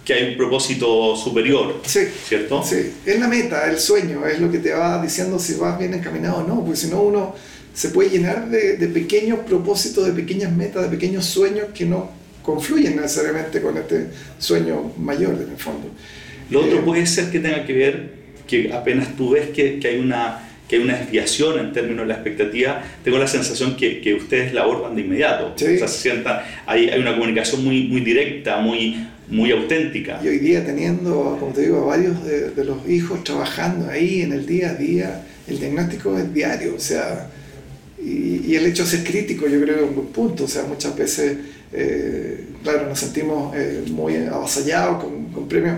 que 0.04 0.14
hay 0.14 0.30
un 0.32 0.36
propósito 0.36 1.14
superior, 1.16 1.80
Sí, 1.84 2.00
¿cierto? 2.26 2.62
sí, 2.64 2.92
es 3.06 3.20
la 3.20 3.28
meta, 3.28 3.70
el 3.70 3.78
sueño, 3.78 4.26
es 4.26 4.40
lo 4.40 4.50
que 4.50 4.58
te 4.58 4.72
va 4.72 5.00
diciendo 5.00 5.38
si 5.38 5.54
vas 5.54 5.78
bien 5.78 5.94
encaminado 5.94 6.38
o 6.38 6.42
no, 6.46 6.60
porque 6.64 6.76
si 6.76 6.88
no 6.88 7.02
uno 7.02 7.34
se 7.72 7.90
puede 7.90 8.10
llenar 8.10 8.50
de, 8.50 8.76
de 8.76 8.88
pequeños 8.88 9.38
propósitos, 9.46 10.04
de 10.06 10.12
pequeñas 10.12 10.50
metas, 10.52 10.82
de 10.82 10.88
pequeños 10.96 11.24
sueños 11.24 11.68
que 11.72 11.84
no 11.86 12.10
confluyen 12.42 12.96
necesariamente 12.96 13.60
con 13.60 13.76
este 13.76 14.06
sueño 14.38 14.92
mayor 14.98 15.34
en 15.34 15.50
el 15.50 15.58
fondo. 15.58 15.88
Lo 16.50 16.60
otro 16.60 16.78
Eh, 16.78 16.82
puede 16.84 17.06
ser 17.06 17.30
que 17.30 17.40
tenga 17.40 17.64
que 17.64 17.72
ver 17.72 18.10
que 18.46 18.72
apenas 18.72 19.16
tú 19.16 19.30
ves 19.30 19.48
que, 19.50 19.78
que 19.78 19.88
hay 19.88 19.98
una 19.98 20.48
que 20.68 20.76
hay 20.76 20.84
una 20.84 20.96
desviación 20.96 21.58
en 21.58 21.72
términos 21.72 22.04
de 22.04 22.08
la 22.08 22.14
expectativa, 22.14 22.82
tengo 23.04 23.18
la 23.18 23.26
sensación 23.26 23.76
que, 23.76 24.00
que 24.00 24.14
ustedes 24.14 24.54
la 24.54 24.62
abordan 24.62 24.94
de 24.94 25.02
inmediato. 25.02 25.52
Sí. 25.54 25.66
O 25.66 25.78
sea, 25.78 25.86
se 25.86 26.00
sientan, 26.00 26.40
hay, 26.64 26.88
hay 26.88 26.98
una 26.98 27.12
comunicación 27.12 27.62
muy, 27.62 27.88
muy 27.88 28.00
directa, 28.00 28.56
muy, 28.58 29.06
muy 29.28 29.50
auténtica. 29.50 30.18
Y 30.24 30.28
hoy 30.28 30.38
día 30.38 30.64
teniendo, 30.64 31.36
como 31.38 31.52
te 31.52 31.62
digo, 31.62 31.82
a 31.82 31.84
varios 31.84 32.24
de, 32.24 32.52
de 32.52 32.64
los 32.64 32.88
hijos 32.88 33.22
trabajando 33.22 33.90
ahí 33.90 34.22
en 34.22 34.32
el 34.32 34.46
día 34.46 34.70
a 34.70 34.74
día, 34.74 35.26
el 35.46 35.58
diagnóstico 35.58 36.16
es 36.16 36.32
diario, 36.32 36.74
o 36.74 36.80
sea, 36.80 37.28
y, 38.02 38.40
y 38.46 38.56
el 38.56 38.64
hecho 38.64 38.84
de 38.84 38.88
ser 38.88 39.04
crítico 39.04 39.46
yo 39.48 39.60
creo 39.60 39.76
que 39.76 39.82
es 39.82 39.88
un 39.90 39.94
buen 39.94 40.08
punto, 40.08 40.44
o 40.44 40.48
sea, 40.48 40.62
muchas 40.62 40.96
veces, 40.96 41.36
eh, 41.72 42.46
claro, 42.62 42.88
nos 42.88 42.98
sentimos 42.98 43.54
eh, 43.56 43.84
muy 43.90 44.16
avasallados 44.16 45.02
con, 45.02 45.26
con 45.26 45.48
premios. 45.48 45.76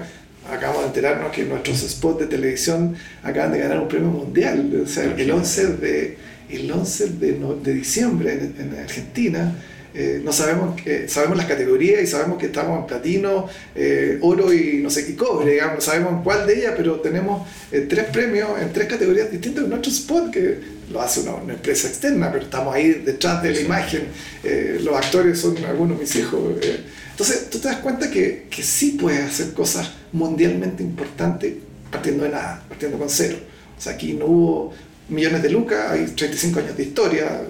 Acabamos 0.50 0.82
de 0.82 0.86
enterarnos 0.88 1.32
que 1.32 1.44
nuestros 1.44 1.78
spots 1.78 2.20
de 2.20 2.26
televisión 2.26 2.94
acaban 3.22 3.52
de 3.52 3.58
ganar 3.60 3.80
un 3.80 3.88
premio 3.88 4.08
mundial, 4.08 4.82
o 4.84 4.86
sea, 4.86 5.04
el 5.16 5.30
11 5.30 5.66
de, 5.78 6.18
el 6.50 6.70
11 6.70 7.06
de, 7.12 7.32
no- 7.38 7.54
de 7.54 7.72
diciembre 7.74 8.32
en, 8.34 8.54
en 8.72 8.78
Argentina. 8.78 9.54
Eh, 9.94 10.20
no 10.24 10.32
sabemos 10.32 10.80
sabemos 11.06 11.36
las 11.36 11.46
categorías 11.46 12.02
y 12.02 12.06
sabemos 12.06 12.38
que 12.38 12.46
estamos 12.46 12.80
en 12.80 12.86
platino, 12.86 13.48
eh, 13.76 14.18
oro 14.22 14.52
y 14.52 14.80
no 14.82 14.90
sé 14.90 15.06
qué 15.06 15.14
cobre, 15.14 15.52
digamos, 15.52 15.76
no 15.76 15.80
sabemos 15.80 16.22
cuál 16.24 16.46
de 16.46 16.58
ellas, 16.58 16.74
pero 16.76 17.00
tenemos 17.00 17.46
eh, 17.70 17.86
tres 17.88 18.06
premios 18.06 18.48
en 18.60 18.72
tres 18.72 18.88
categorías 18.88 19.30
distintas 19.30 19.64
en 19.64 19.70
nuestro 19.70 19.92
spot, 19.92 20.30
que 20.32 20.58
lo 20.90 21.00
hace 21.00 21.20
una, 21.20 21.34
una 21.34 21.54
empresa 21.54 21.88
externa, 21.88 22.30
pero 22.32 22.44
estamos 22.44 22.74
ahí 22.74 22.92
detrás 23.04 23.42
de 23.42 23.50
la 23.52 23.60
imagen, 23.60 24.08
eh, 24.42 24.80
los 24.82 24.96
actores 24.96 25.38
son 25.38 25.56
algunos 25.64 25.98
de 25.98 26.04
mis 26.04 26.16
hijos. 26.16 26.40
eh. 26.62 26.80
Entonces 27.10 27.48
tú 27.48 27.60
te 27.60 27.68
das 27.68 27.78
cuenta 27.78 28.10
que, 28.10 28.46
que 28.50 28.62
sí 28.64 28.98
puedes 29.00 29.24
hacer 29.24 29.52
cosas 29.52 29.88
mundialmente 30.12 30.82
importantes 30.82 31.54
partiendo 31.90 32.24
de 32.24 32.30
nada, 32.30 32.64
partiendo 32.68 32.98
con 32.98 33.08
cero. 33.08 33.36
O 33.78 33.80
sea, 33.80 33.92
aquí 33.92 34.14
no 34.14 34.26
hubo 34.26 34.74
millones 35.08 35.42
de 35.42 35.50
lucas, 35.50 35.92
hay 35.92 36.06
35 36.06 36.58
años 36.58 36.76
de 36.76 36.82
historia, 36.82 37.40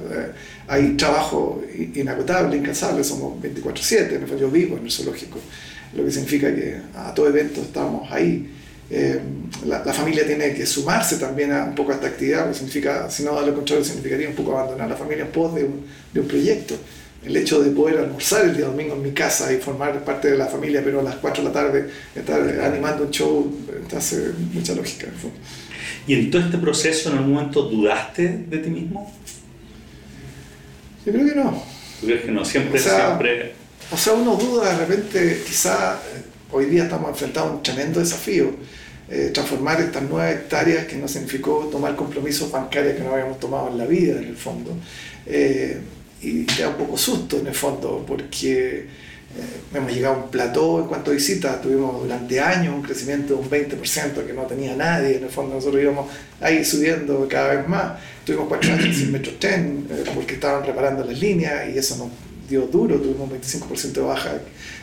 hay 0.67 0.97
trabajo 0.97 1.63
inagotable, 1.95 2.57
incansable, 2.57 3.05
somos 3.05 3.41
24/7, 3.43 4.17
en 4.17 4.23
el 4.23 4.29
fondo 4.29 4.43
yo 4.43 4.51
vivo 4.51 4.77
en 4.77 4.85
el 4.85 4.91
zoológico, 4.91 5.39
lo 5.95 6.05
que 6.05 6.11
significa 6.11 6.55
que 6.55 6.77
a 6.95 7.15
todo 7.15 7.29
evento 7.29 7.61
estamos 7.61 8.11
ahí. 8.11 8.51
Eh, 8.91 9.19
la, 9.67 9.83
la 9.85 9.93
familia 9.93 10.27
tiene 10.27 10.53
que 10.55 10.67
sumarse 10.67 11.17
también 11.17 11.53
a 11.53 11.65
un 11.65 11.75
poco 11.75 11.93
a 11.93 11.95
esta 11.95 12.09
actividad, 12.09 12.43
porque 12.43 12.59
significa, 12.59 13.11
si 13.11 13.23
no, 13.23 13.39
a 13.39 13.43
lo 13.43 13.55
contrario, 13.55 13.85
significaría 13.85 14.29
un 14.29 14.35
poco 14.35 14.59
abandonar 14.59 14.89
la 14.89 14.97
familia 14.97 15.25
en 15.25 15.33
pos 15.33 15.55
de 15.55 15.65
un, 15.65 15.85
de 16.13 16.21
un 16.21 16.29
proyecto. 16.29 16.75
El 17.25 17.35
hecho 17.39 17.63
de 17.63 17.71
poder 17.71 17.99
almorzar 17.99 18.45
el 18.45 18.55
día 18.55 18.67
domingo 18.67 18.95
en 18.95 19.03
mi 19.03 19.13
casa 19.13 19.51
y 19.51 19.57
formar 19.57 20.05
parte 20.05 20.31
de 20.31 20.37
la 20.37 20.47
familia, 20.47 20.83
pero 20.85 21.01
a 21.01 21.03
las 21.03 21.17
4 21.17 21.43
de 21.43 21.49
la 21.49 21.55
tarde 21.55 21.89
estar 22.15 22.41
animando 22.61 23.05
un 23.05 23.11
show, 23.11 23.51
te 23.89 23.97
hace 23.97 24.31
mucha 24.53 24.75
lógica. 24.75 25.07
en 25.07 25.15
el 25.15 25.19
fondo. 25.19 25.37
¿Y 26.07 26.15
en 26.15 26.31
todo 26.31 26.43
este 26.43 26.59
proceso 26.59 27.11
en 27.11 27.19
algún 27.19 27.33
momento 27.35 27.63
dudaste 27.63 28.45
de 28.47 28.59
ti 28.59 28.69
mismo? 28.69 29.11
Yo 31.05 31.13
creo 31.13 31.27
que 31.27 31.35
no. 31.35 31.63
¿Tú 32.01 32.07
crees 32.07 32.23
que 32.23 32.31
no? 32.31 32.45
Siempre, 32.45 32.81
O 32.81 32.83
sea, 32.83 33.07
siempre... 33.07 33.53
O 33.93 33.97
sea, 33.97 34.15
uno 34.15 34.37
duda 34.37 34.71
de 34.71 34.87
repente, 34.87 35.43
quizá 35.47 35.95
eh, 35.95 36.23
hoy 36.51 36.67
día 36.67 36.85
estamos 36.85 37.11
enfrentados 37.11 37.51
a 37.51 37.55
un 37.55 37.63
tremendo 37.63 38.01
desafío, 38.01 38.51
eh, 39.11 39.31
transformar 39.35 39.81
estas 39.81 40.03
nueve 40.09 40.33
hectáreas 40.33 40.87
que 40.87 40.97
no 40.97 41.07
significó 41.07 41.69
tomar 41.71 41.95
compromisos 41.95 42.51
bancarios 42.51 42.95
que 42.97 43.03
no 43.03 43.13
habíamos 43.13 43.39
tomado 43.39 43.69
en 43.69 43.79
la 43.79 43.85
vida, 43.85 44.19
en 44.19 44.25
el 44.25 44.37
fondo. 44.37 44.75
Eh, 45.27 45.79
y 46.23 46.45
te 46.45 46.63
da 46.63 46.71
un 46.71 46.77
poco 46.77 46.97
susto, 46.97 47.39
en 47.39 47.47
el 47.49 47.55
fondo, 47.55 48.05
porque 48.07 48.87
hemos 49.75 49.93
llegado 49.93 50.15
a 50.15 50.19
un 50.25 50.31
plató 50.31 50.81
en 50.81 50.87
cuanto 50.87 51.11
a 51.11 51.15
visitas, 51.15 51.61
tuvimos 51.61 52.03
durante 52.03 52.41
años 52.41 52.75
un 52.75 52.83
crecimiento 52.83 53.35
de 53.35 53.41
un 53.41 53.51
20% 53.51 54.27
que 54.27 54.33
no 54.33 54.43
tenía 54.43 54.77
nadie, 54.77 55.17
en 55.17 55.25
el 55.25 55.31
fondo 55.31 55.55
nosotros 55.57 55.83
íbamos 55.83 56.11
ahí 56.41 56.65
subiendo 56.65 57.27
cada 57.29 57.55
vez 57.55 57.69
más, 57.69 57.99
tuvimos 58.25 58.49
cuatro 58.49 58.73
años 58.73 58.97
sin 58.97 59.13
metro 59.13 59.33
tren 59.39 59.87
eh, 59.91 60.05
porque 60.15 60.35
estaban 60.35 60.65
reparando 60.65 61.05
las 61.05 61.19
líneas 61.19 61.69
y 61.75 61.79
eso 61.79 61.97
nos 61.97 62.09
dio 62.49 62.63
duro, 62.67 62.97
tuvimos 63.01 63.31
un 63.31 63.41
25% 63.41 63.93
de 63.93 64.01
baja 64.01 64.33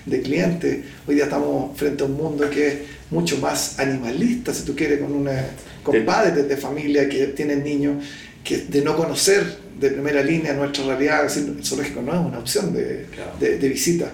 de 0.06 0.22
clientes, 0.22 0.80
hoy 1.08 1.16
día 1.16 1.26
estamos 1.26 1.78
frente 1.78 2.04
a 2.04 2.08
un 2.08 2.14
mundo 2.14 2.50
que 2.50 2.68
es 2.68 2.76
mucho 3.12 3.38
más 3.38 3.80
animalista, 3.80 4.54
si 4.54 4.64
tú 4.64 4.76
quieres, 4.76 5.00
con, 5.00 5.14
una, 5.14 5.46
con 5.84 6.04
padres 6.06 6.48
de 6.48 6.58
familia 6.58 7.08
que 7.08 7.28
tienen 7.28 7.64
niños, 7.64 8.04
que 8.44 8.58
de 8.58 8.82
no 8.82 8.96
conocer 8.98 9.46
de 9.80 9.90
primera 9.92 10.24
línea 10.24 10.54
nuestra 10.54 10.86
realidad, 10.86 11.26
el 11.26 11.64
zoológico 11.64 12.02
no 12.02 12.14
es 12.14 12.20
una 12.20 12.40
opción 12.40 12.74
de, 12.74 13.06
Claro. 13.14 13.32
de, 13.40 13.58
de 13.58 13.70
visita. 13.70 14.12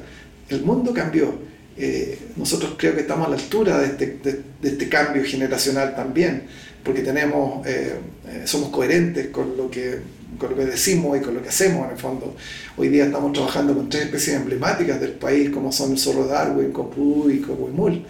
El 0.50 0.64
mundo 0.64 0.94
cambió. 0.94 1.48
Eh, 1.78 2.18
nosotros 2.36 2.74
creo 2.78 2.96
que 2.96 3.02
estamos 3.02 3.28
a 3.28 3.30
la 3.30 3.36
altura 3.36 3.80
de 3.80 3.88
este, 3.88 4.42
este 4.64 4.90
cambio 4.90 5.24
generacional 5.24 5.96
también, 5.96 6.44
porque 6.84 7.02
tenemos, 7.02 7.66
eh, 7.68 7.94
eh, 8.28 8.42
somos 8.46 8.70
coherentes 8.70 9.28
con 9.28 9.56
lo, 9.56 9.70
que, 9.70 10.00
con 10.40 10.56
decimos 10.56 11.18
y 11.18 11.22
con 11.22 11.36
lo 11.36 11.44
que 11.44 11.50
hacemos 11.50 11.86
en 11.86 11.92
el 11.92 11.98
fondo. 11.98 12.36
Hoy 12.78 12.90
día 12.90 13.06
estamos 13.06 13.32
trabajando 13.34 13.76
con 13.76 13.90
tres 13.90 14.06
especies 14.06 14.38
emblemáticas 14.38 15.00
del 15.00 15.12
país, 15.12 15.52
como 15.52 15.72
son 15.72 15.92
el 15.92 16.00
zorro 16.00 16.26
Darwin, 16.26 16.72
Copú 16.72 17.30
y 17.30 17.42
Cohuemul, 17.42 18.04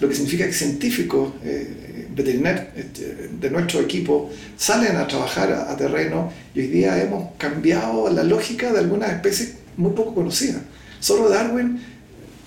lo 0.00 0.08
que 0.08 0.14
significa 0.14 0.44
que 0.44 0.52
científicos 0.52 1.32
veterinarios 2.14 2.66
este, 2.76 3.28
de 3.40 3.50
nuestro 3.50 3.80
equipo 3.80 4.30
salen 4.56 4.96
a 4.96 5.06
trabajar 5.06 5.50
a, 5.52 5.72
a 5.72 5.76
terreno 5.76 6.30
y 6.54 6.60
hoy 6.60 6.66
día 6.66 7.00
hemos 7.02 7.34
cambiado 7.38 8.10
la 8.10 8.22
lógica 8.22 8.72
de 8.72 8.80
algunas 8.80 9.10
especies 9.12 9.54
muy 9.76 9.92
poco 9.92 10.14
conocidas. 10.14 10.60
Zorro 11.04 11.28
Darwin 11.28 11.78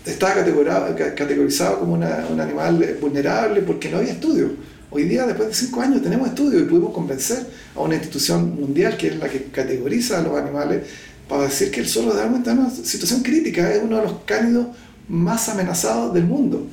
estaba 0.06 0.34
categorizado, 0.36 0.96
ca- 0.96 1.14
categorizado 1.14 1.80
como 1.80 1.94
una- 1.94 2.26
un 2.32 2.40
animal 2.40 2.98
vulnerable 3.00 3.62
porque 3.62 3.90
no 3.90 3.98
había 3.98 4.14
estudios. 4.14 4.52
Hoy 4.90 5.04
día, 5.04 5.26
después 5.28 5.50
de 5.50 5.54
cinco 5.54 5.82
años, 5.82 6.02
tenemos 6.02 6.28
estudios 6.30 6.62
y 6.62 6.66
pudimos 6.66 6.94
convencer 6.94 7.46
a 7.76 7.82
una 7.82 7.96
institución 7.96 8.56
mundial 8.60 8.96
que 8.98 9.08
es 9.08 9.18
la 9.18 9.28
que 9.30 9.44
categoriza 9.46 10.20
a 10.20 10.22
los 10.24 10.36
animales 10.38 10.84
para 11.28 11.44
decir 11.44 11.70
que 11.72 11.82
el 11.82 11.88
zorro 11.88 12.14
de 12.14 12.20
Darwin 12.22 12.38
está 12.38 12.52
en 12.54 12.60
una 12.60 12.70
situación 12.70 13.22
crítica, 13.22 13.70
es 13.74 13.84
uno 13.84 13.98
de 13.98 14.04
los 14.04 14.14
cánidos 14.26 14.68
más 15.10 15.50
amenazados 15.50 16.14
del 16.14 16.24
mundo. 16.24 16.66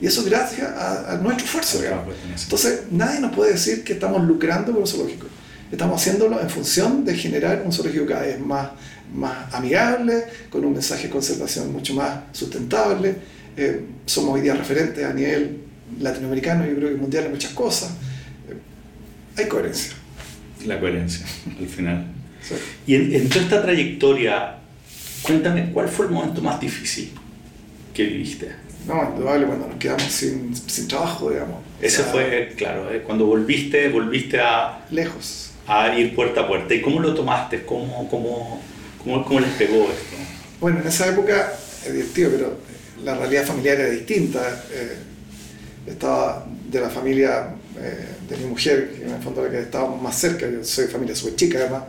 Y 0.00 0.06
eso 0.06 0.24
gracias 0.24 0.66
a, 0.68 1.12
a 1.12 1.16
nuestro 1.18 1.44
esfuerzo. 1.46 1.78
digamos. 1.80 2.06
Entonces, 2.42 2.80
nadie 2.90 3.20
nos 3.20 3.32
puede 3.36 3.52
decir 3.52 3.84
que 3.84 3.92
estamos 3.92 4.26
lucrando 4.26 4.72
con 4.72 4.80
los 4.80 4.90
zoológicos. 4.90 5.28
Estamos 5.70 6.00
haciéndolo 6.00 6.40
en 6.40 6.50
función 6.50 7.04
de 7.04 7.14
generar 7.14 7.62
un 7.64 7.72
zoológico 7.72 8.06
cada 8.06 8.22
vez 8.22 8.40
más, 8.40 8.70
más 9.14 9.52
amigable, 9.54 10.24
con 10.48 10.64
un 10.64 10.72
mensaje 10.72 11.04
de 11.04 11.10
conservación 11.10 11.72
mucho 11.72 11.94
más 11.94 12.20
sustentable. 12.32 13.16
Eh, 13.56 13.84
somos 14.06 14.34
hoy 14.34 14.42
día 14.42 14.54
referentes 14.54 15.04
a 15.04 15.12
nivel 15.12 15.58
latinoamericano, 15.98 16.66
yo 16.66 16.76
creo 16.76 16.88
que 16.90 16.96
mundial 16.96 17.24
en 17.24 17.30
muchas 17.32 17.52
cosas. 17.52 17.90
Eh, 18.48 18.54
hay 19.36 19.48
coherencia. 19.48 19.92
La 20.66 20.78
coherencia, 20.78 21.26
al 21.58 21.66
final. 21.66 22.06
Sí. 22.42 22.54
Y 22.86 22.94
en, 22.94 23.14
en 23.14 23.28
toda 23.28 23.42
esta 23.42 23.62
trayectoria, 23.62 24.58
cuéntame, 25.22 25.72
¿cuál 25.72 25.88
fue 25.88 26.06
el 26.06 26.12
momento 26.12 26.42
más 26.42 26.60
difícil 26.60 27.10
que 27.94 28.04
viviste? 28.04 28.70
no, 28.86 29.10
indudable 29.14 29.46
cuando 29.46 29.68
nos 29.68 29.76
quedamos 29.76 30.04
sin, 30.04 30.54
sin 30.54 30.88
trabajo, 30.88 31.30
digamos. 31.30 31.58
Ese 31.80 32.02
fue, 32.04 32.54
claro, 32.56 32.92
eh, 32.92 33.02
cuando 33.02 33.26
volviste, 33.26 33.88
volviste 33.88 34.40
a... 34.40 34.84
Lejos. 34.90 35.52
A 35.66 35.96
ir 35.96 36.14
puerta 36.14 36.42
a 36.42 36.48
puerta. 36.48 36.74
¿Y 36.74 36.80
cómo 36.80 37.00
lo 37.00 37.14
tomaste? 37.14 37.64
¿Cómo, 37.64 38.08
cómo, 38.08 38.60
cómo, 39.02 39.24
cómo 39.24 39.40
les 39.40 39.50
pegó 39.52 39.84
esto? 39.84 40.16
Bueno, 40.60 40.80
en 40.80 40.86
esa 40.86 41.08
época, 41.08 41.52
es 41.86 41.92
divertido, 41.92 42.30
pero 42.30 42.56
la 43.04 43.14
realidad 43.16 43.44
familiar 43.44 43.80
era 43.80 43.90
distinta. 43.90 44.64
Eh, 44.72 44.96
estaba 45.86 46.46
de 46.70 46.80
la 46.80 46.90
familia 46.90 47.54
eh, 47.78 48.06
de 48.28 48.36
mi 48.36 48.46
mujer, 48.46 48.92
que 48.92 49.04
en 49.04 49.10
el 49.10 49.22
fondo 49.22 49.42
la 49.42 49.50
que 49.50 49.60
estábamos 49.60 50.00
más 50.00 50.16
cerca, 50.18 50.48
yo 50.48 50.62
soy 50.64 50.86
familia 50.86 51.14
súper 51.14 51.36
chica 51.36 51.58
además, 51.58 51.84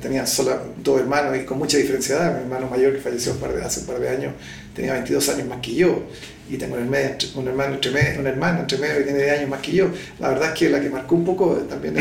tenía 0.00 0.26
solo 0.26 0.58
dos 0.82 1.00
hermanos 1.00 1.36
y 1.36 1.44
con 1.44 1.58
mucha 1.58 1.76
diferencia 1.76 2.16
de 2.16 2.22
edad. 2.22 2.36
Mi 2.36 2.42
hermano 2.42 2.68
mayor, 2.68 2.94
que 2.94 3.00
falleció 3.00 3.36
hace 3.64 3.80
un 3.80 3.86
par 3.86 3.98
de 3.98 4.08
años, 4.08 4.32
tenía 4.74 4.92
22 4.94 5.28
años 5.28 5.48
más 5.48 5.60
que 5.60 5.74
yo. 5.74 6.04
Y 6.50 6.56
tengo 6.56 6.76
un, 6.76 7.48
hermano 7.48 7.74
entre 7.74 7.90
medio, 7.90 8.20
una 8.20 8.30
hermana 8.30 8.60
entre 8.60 8.78
medio 8.78 8.98
que 8.98 9.04
tiene 9.04 9.22
10 9.22 9.38
años 9.38 9.50
más 9.50 9.60
que 9.60 9.72
yo. 9.72 9.90
La 10.18 10.30
verdad 10.30 10.52
es 10.52 10.58
que 10.58 10.70
la 10.70 10.80
que 10.80 10.88
marcó 10.88 11.14
un 11.14 11.24
poco 11.24 11.54
también 11.68 11.94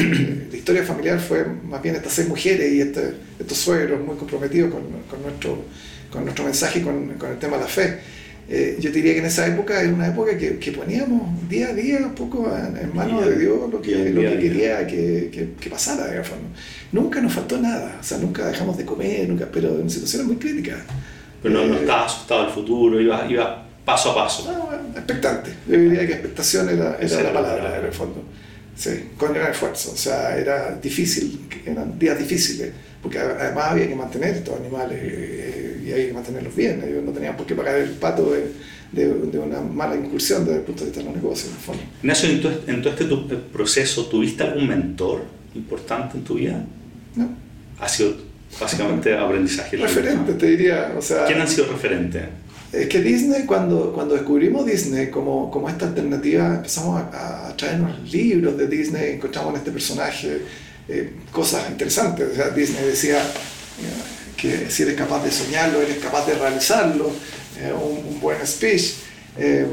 la 0.49 0.57
historia 0.57 0.83
familiar 0.83 1.19
fue 1.19 1.45
más 1.45 1.81
bien 1.81 1.95
estas 1.95 2.13
seis 2.13 2.27
mujeres 2.27 2.71
y 2.71 2.81
este, 2.81 3.13
estos 3.39 3.57
suegros 3.57 3.99
muy 3.99 4.15
comprometidos 4.15 4.71
con, 4.71 4.83
con, 5.09 5.21
nuestro, 5.21 5.63
con 6.09 6.23
nuestro 6.23 6.45
mensaje 6.45 6.79
y 6.79 6.81
con, 6.81 7.09
con 7.15 7.31
el 7.31 7.39
tema 7.39 7.57
de 7.57 7.63
la 7.63 7.69
fe. 7.69 7.99
Eh, 8.49 8.77
yo 8.79 8.91
diría 8.91 9.11
que 9.11 9.19
en 9.19 9.25
esa 9.25 9.45
época 9.45 9.81
era 9.81 9.91
una 9.91 10.07
época 10.07 10.37
que, 10.37 10.57
que 10.57 10.71
poníamos 10.71 11.49
día 11.49 11.67
a 11.67 11.73
día 11.73 11.97
un 11.97 12.15
poco 12.15 12.49
en, 12.49 12.95
manos 12.95 13.25
de 13.25 13.37
Dios 13.39 13.69
lo 13.69 13.81
que, 13.81 14.09
lo 14.09 14.21
que 14.21 14.39
quería 14.39 14.87
que, 14.87 15.53
que, 15.59 15.69
pasara. 15.69 16.23
Nunca 16.93 17.19
nos 17.19 17.33
faltó 17.33 17.57
nada, 17.57 17.97
o 17.99 18.03
sea, 18.03 18.17
nunca 18.19 18.47
dejamos 18.47 18.77
de 18.77 18.85
comer, 18.85 19.27
nunca, 19.27 19.49
pero 19.51 19.77
en 19.81 19.89
situaciones 19.89 20.27
muy 20.27 20.37
críticas. 20.37 20.77
Pero 21.43 21.55
no, 21.55 21.67
no 21.67 21.75
eh, 21.75 21.81
estaba 21.81 22.05
asustado 22.05 22.45
al 22.45 22.51
futuro, 22.51 23.01
iba, 23.01 23.27
iba 23.29 23.66
paso 23.87 24.11
a 24.11 24.15
paso. 24.15 24.43
expectante. 24.93 25.49
Yo 25.65 25.79
diría 25.79 26.05
que 26.05 26.13
expectación 26.13 26.67
era, 26.67 26.97
era 26.99 27.23
la 27.23 27.33
palabra, 27.33 27.79
en 27.79 27.85
el 27.85 27.93
fondo. 27.93 28.21
Sí, 28.75 29.11
con 29.17 29.33
gran 29.33 29.51
esfuerzo. 29.51 29.91
O 29.93 29.95
sea, 29.95 30.37
era 30.37 30.75
difícil, 30.75 31.47
eran 31.65 31.97
días 31.97 32.19
difíciles, 32.19 32.73
porque 33.01 33.17
además 33.17 33.71
había 33.71 33.87
que 33.87 33.95
mantener 33.95 34.35
estos 34.35 34.59
animales. 34.59 34.99
Eh, 35.01 35.83
y 35.85 35.91
hay 35.93 36.07
que 36.07 36.13
mantenerlos 36.13 36.53
bien. 36.53 36.83
Ellos 36.85 37.01
no 37.01 37.13
tenían 37.13 37.37
por 37.37 37.45
qué 37.45 37.55
pagar 37.55 37.77
el 37.77 37.91
pato 37.91 38.33
de, 38.33 38.51
de, 38.91 39.39
una 39.39 39.61
mala 39.61 39.95
incursión 39.95 40.43
desde 40.43 40.57
el 40.57 40.63
punto 40.63 40.81
de 40.81 40.87
vista 40.87 40.99
de 40.99 41.05
los 41.05 41.15
negocios, 41.15 41.47
en 41.47 41.55
el 41.55 41.61
fondo. 41.61 41.83
Ignacio, 42.03 42.29
¿en, 42.29 42.41
tu, 42.41 42.49
en 42.67 42.81
todo 42.81 42.91
este 42.91 43.05
tu 43.05 43.41
proceso 43.53 44.05
tuviste 44.07 44.43
algún 44.43 44.67
mentor 44.67 45.23
importante 45.55 46.17
en 46.17 46.23
tu 46.25 46.33
vida? 46.35 46.61
No. 47.15 47.29
Ha 47.79 47.87
sido 47.87 48.17
básicamente 48.59 49.17
aprendizaje. 49.17 49.77
Referente, 49.77 50.33
te 50.33 50.45
diría. 50.45 50.93
O 50.97 51.01
sea, 51.01 51.23
¿Quién 51.23 51.39
han 51.39 51.47
sido 51.47 51.71
referentes? 51.71 52.23
Es 52.71 52.87
que 52.87 53.01
Disney, 53.01 53.45
cuando, 53.45 53.93
cuando 53.93 54.15
descubrimos 54.15 54.65
Disney 54.65 55.09
como, 55.09 55.49
como 55.49 55.69
esta 55.69 55.87
alternativa, 55.87 56.55
empezamos 56.55 57.01
a, 57.01 57.47
a, 57.47 57.55
traernos 57.55 58.11
libros 58.11 58.57
de 58.57 58.67
Disney, 58.67 59.13
encontramos 59.13 59.53
en 59.53 59.57
este 59.59 59.71
personaje 59.71 60.41
eh, 60.89 61.13
cosas 61.31 61.69
interesantes. 61.69 62.29
O 62.31 62.35
sea, 62.35 62.49
Disney 62.49 62.85
decía, 62.85 63.21
que 64.37 64.69
si 64.69 64.83
eres 64.83 64.95
capaz 64.95 65.23
de 65.23 65.31
soñarlo, 65.31 65.81
eres 65.81 65.97
capaz 65.97 66.25
de 66.25 66.35
realizarlo, 66.35 67.11
eh, 67.59 67.73
un, 67.73 68.19
buen 68.19 68.45
speech. 68.45 68.93
Eh, 69.37 69.65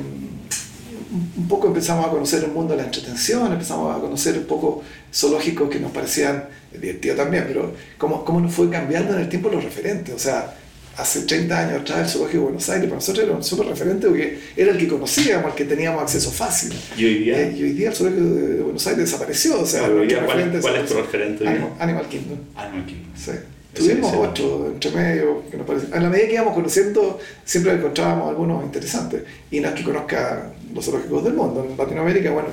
un 1.37 1.49
poco 1.49 1.69
empezamos 1.69 2.07
a 2.07 2.11
conocer 2.11 2.43
el 2.43 2.51
mundo 2.51 2.75
de 2.75 2.79
la 2.79 2.87
entretención, 2.87 3.53
empezamos 3.53 3.95
a 3.97 4.01
conocer 4.01 4.37
un 4.39 4.47
poco 4.47 4.83
zoológicos 5.13 5.71
que 5.71 5.79
nos 5.79 5.93
parecían 5.93 6.49
divertidos 6.73 7.17
también, 7.17 7.45
pero 7.47 7.73
cómo, 7.97 8.25
cómo 8.25 8.41
nos 8.41 8.53
fue 8.53 8.69
cambiando 8.69 9.15
en 9.15 9.21
el 9.21 9.29
tiempo 9.29 9.49
los 9.49 9.63
referentes. 9.63 10.13
O 10.15 10.19
sea, 10.19 10.55
hace 10.97 11.23
30 11.23 11.59
años 11.59 11.81
atrás 11.81 12.01
el 12.01 12.09
zoológico 12.09 12.39
de 12.39 12.45
Buenos 12.45 12.69
Aires 12.69 12.85
para 12.87 12.97
nosotros 12.97 13.25
era 13.25 13.37
un 13.37 13.45
súper 13.45 13.67
referente 13.67 14.07
porque 14.07 14.39
era 14.57 14.73
el 14.73 14.79
que 14.79 14.89
conocíamos, 14.89 15.47
al 15.47 15.55
que 15.55 15.65
teníamos 15.65 16.03
acceso 16.03 16.31
fácil. 16.31 16.73
¿Y 16.97 17.05
hoy 17.05 17.15
día? 17.19 17.41
Eh, 17.41 17.55
y 17.57 17.63
hoy 17.63 17.73
día 17.73 17.89
el 17.91 17.95
zoológico 17.95 18.25
de 18.25 18.63
Buenos 18.63 18.87
Aires 18.87 19.05
desapareció. 19.05 19.61
O 19.61 19.67
sea, 19.67 19.89
¿cuál, 19.89 20.55
es 20.55 20.89
tu 20.89 20.95
referente? 20.95 21.49
Animal, 21.79 22.09
Kingdom. 22.09 22.39
Animal 22.57 22.87
Kingdom. 22.87 23.17
Sí. 23.17 23.33
Tuvimos 23.75 24.15
ocho 24.15 24.69
entre 24.73 24.91
medio, 24.93 25.43
que 25.51 25.57
nos 25.57 25.67
parece. 25.67 25.93
A 25.93 25.99
la 25.99 26.09
medida 26.09 26.29
que 26.29 26.35
íbamos 26.35 26.55
conociendo, 26.55 27.19
siempre 27.45 27.73
encontrábamos 27.73 28.29
algunos 28.29 28.65
interesantes. 28.65 29.25
Y 29.51 29.59
no 29.59 29.69
es 29.69 29.75
que 29.75 29.83
conozca 29.83 30.53
los 30.73 30.85
zoológicos 30.85 31.25
del 31.25 31.35
mundo. 31.35 31.67
En 31.69 31.77
Latinoamérica, 31.77 32.31
bueno, 32.31 32.49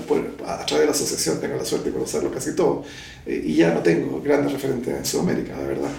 a 0.47 0.65
través 0.65 0.81
de 0.81 0.85
la 0.85 0.91
asociación 0.91 1.39
tengo 1.39 1.57
la 1.57 1.65
suerte 1.65 1.89
de 1.89 1.93
conocerlos 1.93 2.33
casi 2.33 2.55
todos. 2.55 2.87
Eh, 3.27 3.43
y 3.45 3.55
ya 3.55 3.71
no 3.71 3.81
tengo 3.81 4.19
grandes 4.21 4.51
referentes 4.51 4.95
en 4.95 5.05
Sudamérica, 5.05 5.55
de 5.57 5.67
verdad. 5.67 5.91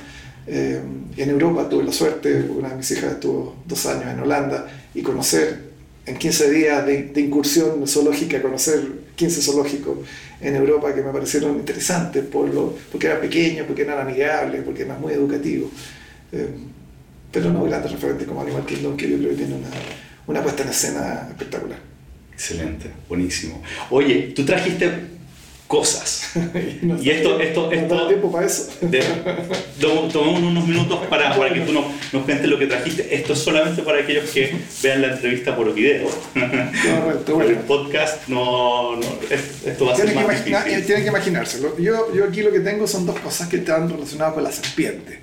Eh, 0.46 0.80
en 1.16 1.30
Europa 1.30 1.68
tuve 1.68 1.84
la 1.84 1.92
suerte, 1.92 2.42
una 2.50 2.70
de 2.70 2.76
mis 2.76 2.90
hijas 2.90 3.12
estuvo 3.12 3.56
dos 3.66 3.86
años 3.86 4.06
en 4.12 4.20
Holanda, 4.20 4.66
y 4.94 5.02
conocer 5.02 5.72
en 6.04 6.16
15 6.16 6.50
días 6.50 6.86
de, 6.86 7.04
de 7.04 7.20
incursión 7.20 7.86
zoológica, 7.86 8.42
conocer 8.42 8.80
15 9.14 9.42
zoológicos 9.42 9.98
en 10.40 10.56
Europa 10.56 10.94
que 10.94 11.02
me 11.02 11.12
parecieron 11.12 11.56
interesantes 11.56 12.24
por 12.24 12.52
lo, 12.52 12.76
porque 12.90 13.06
eran 13.06 13.20
pequeños, 13.20 13.66
porque 13.66 13.82
eran 13.82 14.00
amigables, 14.00 14.62
porque 14.62 14.82
eran 14.82 15.00
muy 15.00 15.12
educativos. 15.12 15.70
Eh, 16.32 16.48
pero 17.30 17.50
no 17.50 17.64
grandes 17.64 17.92
referentes 17.92 18.26
como 18.26 18.42
Animal 18.42 18.66
Kingdom, 18.66 18.96
que 18.96 19.08
yo 19.08 19.16
creo 19.18 19.30
que 19.30 19.36
tiene 19.36 19.54
una, 19.54 19.68
una 20.26 20.42
puesta 20.42 20.64
en 20.64 20.68
escena 20.68 21.28
espectacular. 21.30 21.78
Excelente, 22.32 22.90
buenísimo. 23.08 23.62
Oye, 23.90 24.32
tú 24.34 24.44
trajiste 24.44 24.90
cosas. 25.72 26.32
y 27.00 27.08
esto, 27.08 27.40
esto, 27.40 27.72
esto. 27.72 27.94
No 27.94 28.06
tiempo 28.06 28.30
para 28.30 28.46
eso. 28.46 28.68
tomemos 29.80 30.42
unos 30.42 30.66
minutos 30.68 30.98
para, 31.08 31.34
para 31.34 31.54
que 31.54 31.60
tú 31.60 31.72
nos, 31.72 31.86
nos, 32.12 32.24
cuentes 32.24 32.46
lo 32.46 32.58
que 32.58 32.66
trajiste. 32.66 33.14
Esto 33.14 33.32
es 33.32 33.38
solamente 33.38 33.80
para 33.80 34.00
aquellos 34.00 34.28
que 34.28 34.54
vean 34.82 35.00
la 35.00 35.14
entrevista 35.14 35.56
por 35.56 35.72
video. 35.72 36.10
No, 36.34 37.40
el 37.48 37.56
podcast 37.60 38.28
no, 38.28 38.96
no, 38.96 39.06
esto 39.30 39.86
va 39.86 39.94
a 39.94 39.96
ser 39.96 40.14
más 40.14 40.44
difícil. 40.44 40.84
Tienen 40.84 41.04
que 41.04 41.08
imaginárselo. 41.08 41.78
Yo, 41.78 42.14
yo 42.14 42.24
aquí 42.26 42.42
lo 42.42 42.52
que 42.52 42.60
tengo 42.60 42.86
son 42.86 43.06
dos 43.06 43.18
cosas 43.20 43.48
que 43.48 43.56
están 43.56 43.88
relacionadas 43.88 44.34
con 44.34 44.44
la 44.44 44.52
serpiente. 44.52 45.20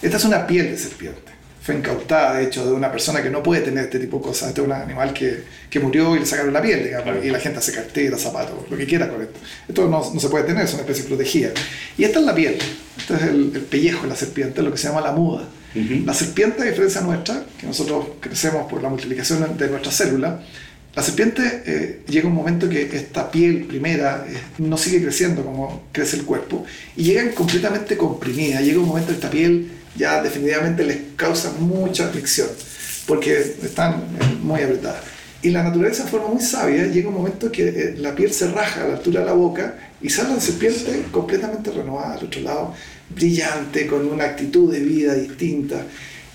Esta 0.00 0.16
es 0.16 0.24
una 0.24 0.46
piel 0.46 0.70
de 0.70 0.78
serpiente 0.78 1.37
fue 1.68 1.76
incautada, 1.76 2.38
de 2.38 2.44
hecho, 2.44 2.64
de 2.64 2.72
una 2.72 2.90
persona 2.90 3.22
que 3.22 3.28
no 3.28 3.42
puede 3.42 3.60
tener 3.60 3.84
este 3.84 3.98
tipo 3.98 4.16
de 4.16 4.22
cosas. 4.22 4.48
Este 4.48 4.62
es 4.62 4.66
un 4.66 4.72
animal 4.72 5.12
que, 5.12 5.42
que 5.68 5.78
murió 5.78 6.16
y 6.16 6.20
le 6.20 6.24
sacaron 6.24 6.50
la 6.50 6.62
piel, 6.62 6.82
digamos, 6.82 7.22
y 7.22 7.28
la 7.28 7.38
gente 7.38 7.58
hace 7.58 7.72
carteras, 7.72 8.22
zapatos, 8.22 8.70
lo 8.70 8.74
que 8.74 8.86
quiera 8.86 9.06
con 9.06 9.20
esto. 9.20 9.38
Esto 9.68 9.86
no, 9.86 10.14
no, 10.14 10.18
se 10.18 10.30
puede 10.30 10.44
tener, 10.44 10.64
es 10.64 10.72
una 10.72 10.80
especie 10.80 11.04
protegida. 11.04 11.50
Y 11.98 12.04
esta 12.04 12.20
es 12.20 12.24
la 12.24 12.34
piel, 12.34 12.56
este 12.96 13.14
es 13.16 13.22
el, 13.22 13.52
el 13.54 13.60
pellejo 13.60 14.04
de 14.04 14.08
la 14.08 14.16
serpiente, 14.16 14.62
lo 14.62 14.72
que 14.72 14.78
se 14.78 14.88
llama 14.88 15.02
la 15.02 15.12
muda. 15.12 15.46
La 16.06 16.14
serpiente, 16.14 16.62
a 16.62 16.64
diferencia 16.64 17.02
nuestra, 17.02 17.44
que 17.60 17.66
nosotros 17.66 18.06
crecemos 18.18 18.66
por 18.70 18.82
la 18.82 18.88
multiplicación 18.88 19.58
de 19.58 19.68
nuestras 19.68 19.94
células, 19.94 20.40
la 20.96 21.02
serpiente 21.02 21.62
eh, 21.66 22.00
llega 22.08 22.28
un 22.28 22.34
momento 22.34 22.66
que 22.68 22.82
esta 22.96 23.30
piel 23.30 23.66
primera 23.66 24.26
eh, 24.26 24.36
no 24.56 24.78
sigue 24.78 25.02
creciendo 25.02 25.44
como 25.44 25.84
crece 25.92 26.16
el 26.16 26.24
cuerpo 26.24 26.64
y 26.96 27.04
llega 27.04 27.30
completamente 27.34 27.96
comprimida. 27.98 28.62
Llega 28.62 28.80
un 28.80 28.88
momento 28.88 29.10
que 29.10 29.14
esta 29.14 29.30
piel 29.30 29.77
ya 29.96 30.22
definitivamente 30.22 30.84
les 30.84 30.98
causa 31.16 31.52
mucha 31.58 32.06
aflicción, 32.06 32.48
porque 33.06 33.38
están 33.62 34.02
muy 34.42 34.62
apretadas. 34.62 35.02
Y 35.40 35.50
la 35.50 35.62
naturaleza 35.62 36.04
forma 36.06 36.28
muy 36.28 36.42
sabia 36.42 36.86
llega 36.86 37.08
un 37.08 37.14
momento 37.14 37.52
que 37.52 37.68
eh, 37.68 37.94
la 37.96 38.14
piel 38.14 38.32
se 38.32 38.48
raja 38.48 38.82
a 38.82 38.88
la 38.88 38.94
altura 38.94 39.20
de 39.20 39.26
la 39.26 39.34
boca 39.34 39.78
y 40.00 40.10
sale 40.10 40.34
la 40.34 40.40
serpiente 40.40 41.04
completamente 41.12 41.70
renovada 41.70 42.14
al 42.14 42.24
otro 42.24 42.40
lado, 42.40 42.74
brillante, 43.08 43.86
con 43.86 44.04
una 44.06 44.24
actitud 44.24 44.72
de 44.72 44.80
vida 44.80 45.14
distinta. 45.14 45.84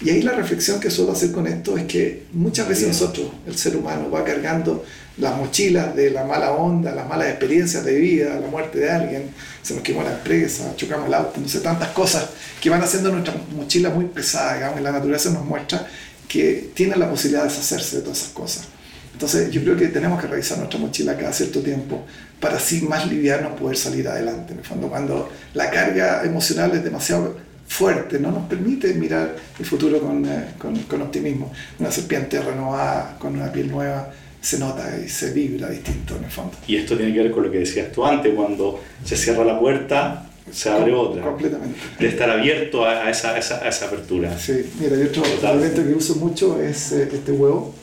Y 0.01 0.09
ahí 0.09 0.21
la 0.21 0.31
reflexión 0.33 0.79
que 0.79 0.89
suelo 0.89 1.11
hacer 1.11 1.31
con 1.31 1.47
esto 1.47 1.77
es 1.77 1.85
que 1.85 2.23
muchas 2.31 2.67
veces 2.67 2.87
nosotros, 2.87 3.27
el 3.45 3.57
ser 3.57 3.75
humano, 3.75 4.09
va 4.09 4.23
cargando 4.23 4.85
las 5.17 5.37
mochilas 5.37 5.95
de 5.95 6.09
la 6.09 6.23
mala 6.23 6.51
onda, 6.53 6.91
las 6.91 7.07
malas 7.07 7.29
experiencias 7.29 7.85
de 7.85 7.95
vida, 7.95 8.39
la 8.39 8.47
muerte 8.47 8.79
de 8.79 8.89
alguien, 8.89 9.29
se 9.61 9.75
nos 9.75 9.83
quemó 9.83 10.03
la 10.03 10.13
empresa, 10.13 10.73
chocamos 10.75 11.07
el 11.07 11.13
auto, 11.13 11.39
no 11.39 11.47
sé, 11.47 11.59
tantas 11.59 11.89
cosas 11.89 12.29
que 12.59 12.69
van 12.69 12.81
haciendo 12.81 13.11
nuestra 13.11 13.33
mochila 13.55 13.89
muy 13.89 14.05
pesada, 14.05 14.55
digamos, 14.55 14.79
y 14.79 14.83
la 14.83 14.91
naturaleza 14.91 15.29
nos 15.29 15.45
muestra 15.45 15.87
que 16.27 16.71
tiene 16.73 16.95
la 16.95 17.09
posibilidad 17.09 17.43
de 17.43 17.49
deshacerse 17.49 17.97
de 17.97 18.01
todas 18.01 18.19
esas 18.19 18.31
cosas. 18.31 18.67
Entonces 19.13 19.51
yo 19.51 19.61
creo 19.61 19.77
que 19.77 19.87
tenemos 19.89 20.19
que 20.19 20.27
revisar 20.27 20.57
nuestra 20.57 20.79
mochila 20.79 21.15
cada 21.15 21.31
cierto 21.31 21.61
tiempo 21.61 22.03
para 22.39 22.57
así 22.57 22.81
más 22.81 23.07
liviano 23.07 23.55
poder 23.55 23.77
salir 23.77 24.07
adelante. 24.07 24.53
En 24.53 24.59
el 24.59 24.65
fondo, 24.65 24.89
cuando 24.89 25.29
la 25.53 25.69
carga 25.69 26.23
emocional 26.23 26.71
es 26.73 26.83
demasiado 26.83 27.37
fuerte, 27.67 28.19
no 28.19 28.31
nos 28.31 28.47
permite 28.47 28.93
mirar 28.95 29.35
el 29.59 29.65
futuro 29.65 29.99
con, 29.99 30.25
eh, 30.25 30.55
con, 30.57 30.75
con 30.83 31.03
optimismo. 31.03 31.51
Una 31.79 31.91
serpiente 31.91 32.41
renovada, 32.41 33.15
con 33.19 33.35
una 33.35 33.51
piel 33.51 33.69
nueva, 33.69 34.11
se 34.43 34.59
nota 34.59 34.93
y 35.03 35.07
se 35.07 35.31
vibra 35.31 35.69
distinto 35.69 36.17
en 36.17 36.25
el 36.25 36.29
fondo. 36.29 36.51
Y 36.67 36.75
esto 36.75 36.97
tiene 36.97 37.13
que 37.13 37.23
ver 37.23 37.31
con 37.31 37.43
lo 37.43 37.51
que 37.51 37.59
decías 37.59 37.93
tú 37.93 38.05
antes, 38.05 38.33
cuando 38.35 38.83
se 39.05 39.15
cierra 39.15 39.45
la 39.45 39.57
puerta, 39.57 40.29
se 40.51 40.69
abre 40.69 40.93
otra. 40.93 41.23
Completamente. 41.23 41.79
De 41.97 42.07
estar 42.09 42.29
abierto 42.29 42.85
a, 42.85 43.09
esa, 43.09 43.37
esa, 43.37 43.65
esa, 43.65 43.85
apertura. 43.85 44.37
Sí, 44.37 44.69
mira, 44.81 44.97
y 44.97 45.03
otro 45.03 45.23
elemento 45.23 45.81
que 45.81 45.93
uso 45.93 46.15
mucho 46.15 46.61
es 46.61 46.91
eh, 46.91 47.09
este 47.11 47.31
huevo. 47.31 47.73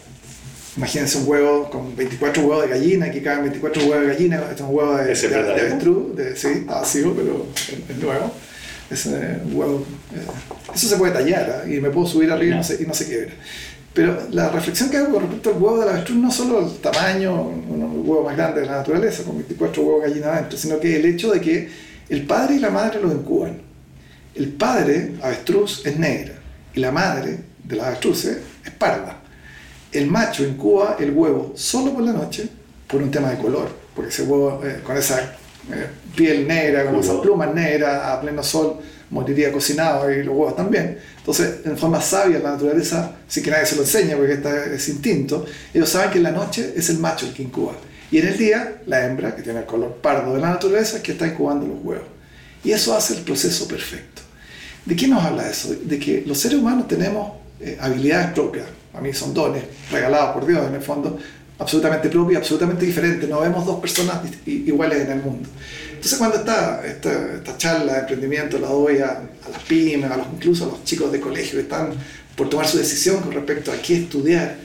Imagínense 0.76 1.16
un 1.18 1.28
huevo 1.28 1.70
con 1.70 1.96
24 1.96 2.42
huevos 2.42 2.64
de 2.64 2.68
gallina, 2.68 3.10
que 3.10 3.22
caen 3.22 3.42
24 3.42 3.82
huevos 3.82 4.00
de 4.06 4.12
gallina, 4.12 4.36
este 4.42 4.54
es 4.56 4.60
un 4.60 4.74
huevo 4.74 4.96
de, 4.96 5.14
de, 5.14 5.28
de 5.28 5.50
avestruz, 5.50 6.16
de, 6.16 6.36
sí, 6.36 6.48
está 6.48 6.80
vacío, 6.80 7.14
pero 7.16 7.46
es, 7.88 7.96
nuevo. 7.96 8.32
Es 8.90 9.06
un 9.06 9.56
huevo, 9.56 9.86
eh, 10.14 10.74
eso 10.74 10.88
se 10.88 10.96
puede 10.96 11.12
tallar 11.12 11.64
¿eh? 11.66 11.76
y 11.76 11.80
me 11.80 11.88
puedo 11.88 12.06
subir 12.06 12.30
arriba 12.30 12.54
y 12.54 12.58
no 12.58 12.64
se, 12.64 12.82
y 12.82 12.86
no 12.86 12.92
se 12.92 13.06
quiebra. 13.06 13.32
Pero 13.92 14.28
la 14.30 14.50
reflexión 14.50 14.88
que 14.88 14.98
hago 14.98 15.12
con 15.12 15.22
respecto 15.22 15.50
al 15.50 15.56
huevo 15.56 15.80
de 15.80 15.86
la 15.86 15.92
avestruz 15.92 16.18
no 16.18 16.30
solo 16.30 16.60
el 16.60 16.78
tamaño, 16.78 17.42
uno 17.42 17.92
el 17.92 18.00
huevo 18.00 18.24
más 18.24 18.36
grande 18.36 18.60
de 18.60 18.66
la 18.66 18.76
naturaleza, 18.76 19.24
con 19.24 19.36
24 19.36 19.82
huevos 19.82 20.02
gallina 20.02 20.32
adentro, 20.34 20.56
sino 20.58 20.78
que 20.78 20.96
el 20.96 21.06
hecho 21.06 21.32
de 21.32 21.40
que 21.40 21.68
el 22.08 22.26
padre 22.26 22.56
y 22.56 22.58
la 22.60 22.70
madre 22.70 23.00
los 23.00 23.12
incuban. 23.12 23.60
El 24.34 24.48
padre, 24.50 25.14
avestruz, 25.22 25.84
es 25.84 25.98
negra 25.98 26.34
y 26.72 26.80
la 26.80 26.92
madre 26.92 27.40
de 27.64 27.76
la 27.76 27.88
avestruz 27.88 28.24
es 28.26 28.70
parda. 28.78 29.20
El 29.92 30.06
macho 30.06 30.44
incuba 30.44 30.96
el 31.00 31.10
huevo 31.10 31.52
solo 31.56 31.92
por 31.92 32.04
la 32.04 32.12
noche 32.12 32.48
por 32.86 33.02
un 33.02 33.10
tema 33.10 33.30
de 33.30 33.38
color, 33.38 33.68
porque 33.94 34.10
ese 34.10 34.22
huevo 34.22 34.60
eh, 34.64 34.80
con 34.84 34.96
esa 34.96 35.20
eh, 35.20 35.86
piel 36.14 36.46
negra, 36.46 36.86
con 36.86 36.96
esas 36.96 37.16
plumas 37.16 37.52
negras, 37.54 38.02
a 38.04 38.20
pleno 38.20 38.42
sol, 38.42 38.78
moriría 39.10 39.52
cocinado 39.52 40.10
y 40.10 40.22
los 40.22 40.34
huevos 40.34 40.56
también. 40.56 40.98
Entonces, 41.18 41.56
en 41.64 41.76
forma 41.76 42.00
sabia, 42.00 42.38
la 42.38 42.52
naturaleza, 42.52 43.16
sin 43.28 43.42
que 43.42 43.50
nadie 43.50 43.66
se 43.66 43.76
lo 43.76 43.82
enseñe, 43.82 44.16
porque 44.16 44.34
esta 44.34 44.66
es 44.66 44.88
instinto, 44.88 45.44
ellos 45.74 45.88
saben 45.88 46.10
que 46.10 46.18
en 46.18 46.24
la 46.24 46.30
noche 46.30 46.72
es 46.76 46.88
el 46.90 46.98
macho 46.98 47.26
el 47.26 47.32
que 47.32 47.42
incuba. 47.42 47.74
Y 48.10 48.18
en 48.18 48.28
el 48.28 48.38
día, 48.38 48.82
la 48.86 49.06
hembra, 49.06 49.36
que 49.36 49.42
tiene 49.42 49.60
el 49.60 49.66
color 49.66 49.96
pardo 49.96 50.34
de 50.34 50.40
la 50.40 50.50
naturaleza, 50.50 51.02
que 51.02 51.12
está 51.12 51.26
incubando 51.26 51.66
los 51.66 51.76
huevos. 51.84 52.06
Y 52.64 52.72
eso 52.72 52.94
hace 52.94 53.14
el 53.14 53.20
proceso 53.20 53.68
perfecto. 53.68 54.22
¿De 54.84 54.96
qué 54.96 55.06
nos 55.06 55.22
habla 55.24 55.48
eso? 55.48 55.74
De 55.84 55.98
que 55.98 56.24
los 56.26 56.38
seres 56.38 56.58
humanos 56.58 56.88
tenemos 56.88 57.32
eh, 57.60 57.76
habilidades 57.80 58.32
propias. 58.32 58.66
A 58.92 59.00
mí 59.00 59.12
son 59.12 59.32
dones 59.32 59.62
regalados 59.90 60.34
por 60.34 60.46
Dios, 60.46 60.66
en 60.66 60.74
el 60.74 60.82
fondo, 60.82 61.18
absolutamente 61.58 62.08
propios, 62.08 62.38
absolutamente 62.38 62.84
diferentes. 62.84 63.28
No 63.28 63.40
vemos 63.40 63.64
dos 63.64 63.80
personas 63.80 64.18
iguales 64.46 65.02
en 65.02 65.12
el 65.12 65.22
mundo. 65.22 65.48
Entonces 66.00 66.18
cuando 66.18 66.38
está 66.38 66.80
esta, 66.86 67.34
esta 67.34 67.58
charla 67.58 67.92
de 67.92 67.98
emprendimiento 68.00 68.58
la 68.58 68.68
doy 68.68 69.00
a, 69.00 69.20
las 69.52 69.62
pymes, 69.68 70.10
a 70.10 70.16
los, 70.16 70.28
incluso 70.32 70.64
a 70.64 70.68
los 70.68 70.82
chicos 70.82 71.12
de 71.12 71.20
colegio 71.20 71.58
que 71.58 71.64
están 71.64 71.92
por 72.34 72.48
tomar 72.48 72.66
su 72.66 72.78
decisión 72.78 73.20
con 73.20 73.32
respecto 73.32 73.70
a 73.70 73.76
qué 73.76 73.98
estudiar, 73.98 74.56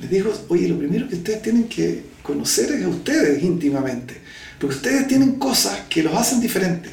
les 0.00 0.10
digo, 0.10 0.30
oye, 0.48 0.68
lo 0.68 0.76
primero 0.76 1.08
que 1.08 1.14
ustedes 1.14 1.40
tienen 1.40 1.64
que 1.64 2.02
conocer 2.22 2.72
es 2.72 2.84
a 2.84 2.88
ustedes 2.88 3.42
íntimamente, 3.42 4.18
porque 4.60 4.76
ustedes 4.76 5.08
tienen 5.08 5.36
cosas 5.36 5.80
que 5.88 6.02
los 6.02 6.12
hacen 6.14 6.42
diferentes. 6.42 6.92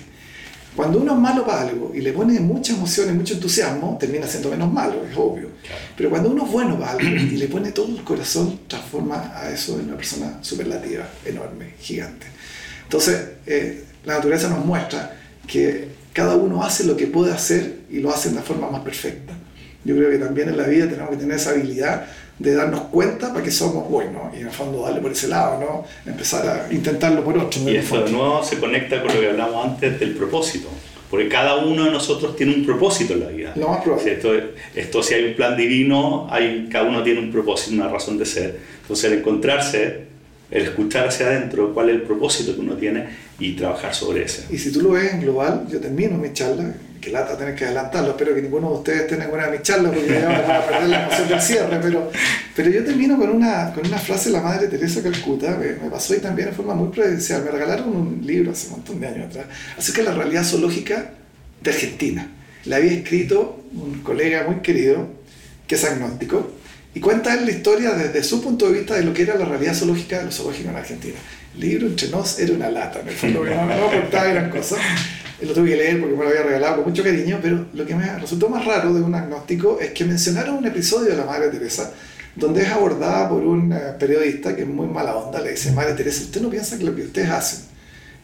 Cuando 0.78 1.00
uno 1.00 1.16
es 1.16 1.20
malo 1.20 1.46
para 1.46 1.64
algo 1.64 1.92
y 1.94 2.00
le 2.00 2.14
pone 2.14 2.40
mucha 2.40 2.72
emoción 2.72 3.10
y 3.10 3.12
mucho 3.12 3.34
entusiasmo, 3.34 3.98
termina 4.00 4.28
siendo 4.28 4.50
menos 4.50 4.72
malo, 4.72 5.04
es 5.12 5.18
obvio. 5.18 5.50
Pero 5.98 6.10
cuando 6.10 6.30
uno 6.30 6.46
es 6.46 6.52
bueno 6.54 6.80
para 6.80 6.92
algo 6.92 7.04
y 7.04 7.36
le 7.36 7.50
pone 7.50 7.74
todo 7.74 7.90
el 7.90 8.02
corazón, 8.06 8.62
transforma 8.66 9.34
a 9.36 9.52
eso 9.52 9.78
en 9.78 9.88
una 9.88 9.98
persona 9.98 10.42
superlativa, 10.42 11.06
enorme, 11.26 11.74
gigante. 11.82 12.28
Entonces, 12.84 13.24
eh, 13.46 13.84
la 14.06 14.16
naturaleza 14.16 14.50
nos 14.50 14.66
muestra 14.66 15.16
que 15.48 15.90
cada 16.14 16.36
uno 16.36 16.64
hace 16.64 16.86
lo 16.86 16.96
que 16.98 17.08
puede 17.08 17.32
hacer 17.32 17.80
y 17.90 18.00
lo 18.00 18.12
hace 18.12 18.30
de 18.30 18.36
la 18.36 18.42
forma 18.42 18.70
más 18.70 18.82
perfecta. 18.82 19.34
Yo 19.84 19.96
creo 19.96 20.10
que 20.10 20.18
también 20.18 20.50
en 20.50 20.58
la 20.58 20.66
vida 20.66 20.90
tenemos 20.90 21.10
que 21.12 21.18
tener 21.18 21.38
esa 21.38 21.52
habilidad 21.52 22.06
de 22.38 22.54
darnos 22.56 22.82
cuenta 22.84 23.34
para 23.34 23.44
que 23.44 23.52
somos 23.52 23.90
buenos 23.90 24.34
y 24.34 24.40
en 24.40 24.48
el 24.48 24.52
fondo 24.52 24.84
darle 24.84 25.02
por 25.02 25.12
ese 25.12 25.28
lado, 25.28 25.60
¿no? 25.60 25.86
Empezar 26.10 26.48
a 26.48 26.74
intentarlo 26.74 27.24
por 27.24 27.38
otro. 27.38 27.62
Y 27.70 27.76
esto 27.76 28.04
de 28.04 28.12
nuevo 28.12 28.44
se 28.44 28.58
conecta 28.58 29.02
con 29.02 29.14
lo 29.14 29.20
que 29.20 29.30
hablamos 29.30 29.66
antes 29.66 30.00
del 30.00 30.16
propósito. 30.16 30.70
Porque 31.10 31.28
cada 31.28 31.58
uno 31.58 31.86
de 31.86 31.92
nosotros 31.92 32.36
tiene 32.36 32.54
un 32.54 32.66
propósito 32.66 33.14
en 33.14 33.20
la 33.22 33.28
vida. 33.28 33.54
Lo 33.56 33.70
más 33.70 33.82
probable. 33.82 34.14
Esto, 34.14 34.32
esto, 34.76 35.02
si 35.02 35.16
hay 35.16 35.26
un 35.26 35.34
plan 35.34 35.58
divino, 35.58 36.28
hay, 36.30 36.70
cada 36.72 36.88
uno 36.88 37.02
tiene 37.02 37.20
un 37.20 37.32
propósito, 37.32 37.74
una 37.74 37.90
razón 37.90 38.18
de 38.18 38.26
ser. 38.26 38.60
Entonces, 38.82 39.12
el 39.12 39.20
encontrarse, 39.20 40.02
el 40.52 40.64
escuchar 40.64 41.08
hacia 41.08 41.28
adentro 41.28 41.74
cuál 41.74 41.90
es 41.90 41.96
el 41.96 42.02
propósito 42.04 42.56
que 42.56 42.62
uno 42.62 42.74
tiene 42.74 43.08
y 43.40 43.56
trabajar 43.56 43.94
sobre 43.94 44.24
ese. 44.24 44.46
Y 44.50 44.58
si 44.58 44.72
tú 44.72 44.82
lo 44.82 44.92
ves 44.92 45.14
en 45.14 45.22
global, 45.22 45.68
yo 45.70 45.80
termino 45.80 46.18
mi 46.18 46.34
charla, 46.34 46.74
que 47.00 47.12
lata 47.12 47.38
tener 47.38 47.56
que 47.56 47.66
adelantarlo, 47.66 48.10
espero 48.10 48.36
que 48.36 48.42
ninguno 48.42 48.70
de 48.70 48.74
ustedes 48.76 49.08
tenga 49.08 49.26
ninguna 49.26 49.46
de 49.46 49.52
mis 49.52 49.62
charlas 49.62 49.94
porque 49.94 50.10
ya 50.10 50.26
van 50.26 50.52
a 50.52 50.66
perder 50.66 50.90
la 50.90 51.04
emoción 51.04 51.30
del 51.30 51.42
cierre, 51.42 51.80
pero, 51.82 52.12
pero 52.56 52.70
yo 52.70 52.84
termino 52.84 53.18
con 53.18 53.30
una, 53.30 53.72
con 53.74 53.86
una 53.88 53.98
frase 53.98 54.30
de 54.30 54.38
la 54.38 54.42
Madre 54.42 54.68
Teresa 54.68 55.02
Calcuta, 55.02 55.58
que 55.60 55.78
me 55.82 55.90
pasó 55.90 56.16
y 56.16 56.20
también 56.20 56.50
de 56.50 56.56
forma 56.56 56.74
muy 56.74 56.90
prudencial, 56.90 57.44
me 57.44 57.52
regalaron 57.52 57.96
un 57.96 58.22
libro 58.26 58.52
hace 58.52 58.68
un 58.68 58.74
montón 58.74 59.00
de 59.00 59.08
años 59.08 59.28
atrás, 59.28 59.46
acerca 59.78 60.02
de 60.02 60.10
la 60.10 60.16
realidad 60.16 60.44
zoológica 60.44 61.12
de 61.62 61.70
Argentina. 61.70 62.32
La 62.66 62.78
había 62.78 62.92
escrito 62.92 63.64
un 63.74 64.02
colega 64.02 64.44
muy 64.46 64.62
querido, 64.62 65.08
que 65.68 65.76
es 65.76 65.86
agnóstico, 65.86 66.52
y 67.00 67.02
cuenta 67.02 67.34
la 67.34 67.50
historia 67.50 67.92
desde 67.92 68.22
su 68.26 68.42
punto 68.42 68.68
de 68.68 68.80
vista 68.80 68.96
de 68.96 69.04
lo 69.04 69.14
que 69.14 69.22
era 69.22 69.36
la 69.36 69.46
realidad 69.46 69.74
zoológica 69.74 70.20
de 70.20 70.26
los 70.26 70.36
zoológicos 70.36 70.70
en 70.70 70.76
Argentina. 70.76 71.16
El 71.56 71.62
libro 71.62 71.88
entre 71.88 72.10
nos 72.10 72.38
era 72.40 72.52
una 72.52 72.70
lata, 72.70 73.00
en 73.00 73.08
el 73.08 73.16
fondo, 73.16 73.42
que 73.42 73.52
no, 73.52 73.66
no 73.66 73.74
aportaba 73.86 74.26
gran 74.26 74.50
cosa 74.50 74.76
lo 75.42 75.54
tuve 75.54 75.70
que 75.70 75.76
leer 75.78 76.02
porque 76.02 76.18
me 76.18 76.24
lo 76.24 76.30
había 76.30 76.44
regalado 76.44 76.76
con 76.78 76.90
mucho 76.90 77.02
cariño, 77.02 77.40
pero 77.42 77.68
lo 77.74 77.86
que 77.86 77.96
me 77.96 78.20
resultó 78.20 78.50
más 78.50 78.66
raro 78.66 78.94
de 78.94 79.02
un 79.02 79.16
agnóstico 79.16 79.80
es 79.80 79.92
que 79.92 80.04
mencionaron 80.04 80.58
un 80.58 80.68
episodio 80.68 81.12
de 81.12 81.16
la 81.16 81.24
Madre 81.24 81.48
Teresa 81.48 81.94
donde 82.36 82.64
es 82.64 82.70
abordada 82.70 83.30
por 83.30 83.44
un 83.44 83.72
eh, 83.72 83.78
periodista 83.98 84.54
que 84.54 84.64
es 84.64 84.68
muy 84.68 84.88
mala 84.88 85.16
onda, 85.16 85.40
le 85.40 85.52
dice, 85.52 85.72
Madre 85.72 85.94
Teresa, 85.94 86.24
¿usted 86.24 86.42
no 86.42 86.50
piensa 86.50 86.78
que 86.78 86.84
lo 86.84 86.94
que 86.94 87.04
ustedes 87.04 87.30
hacen 87.30 87.62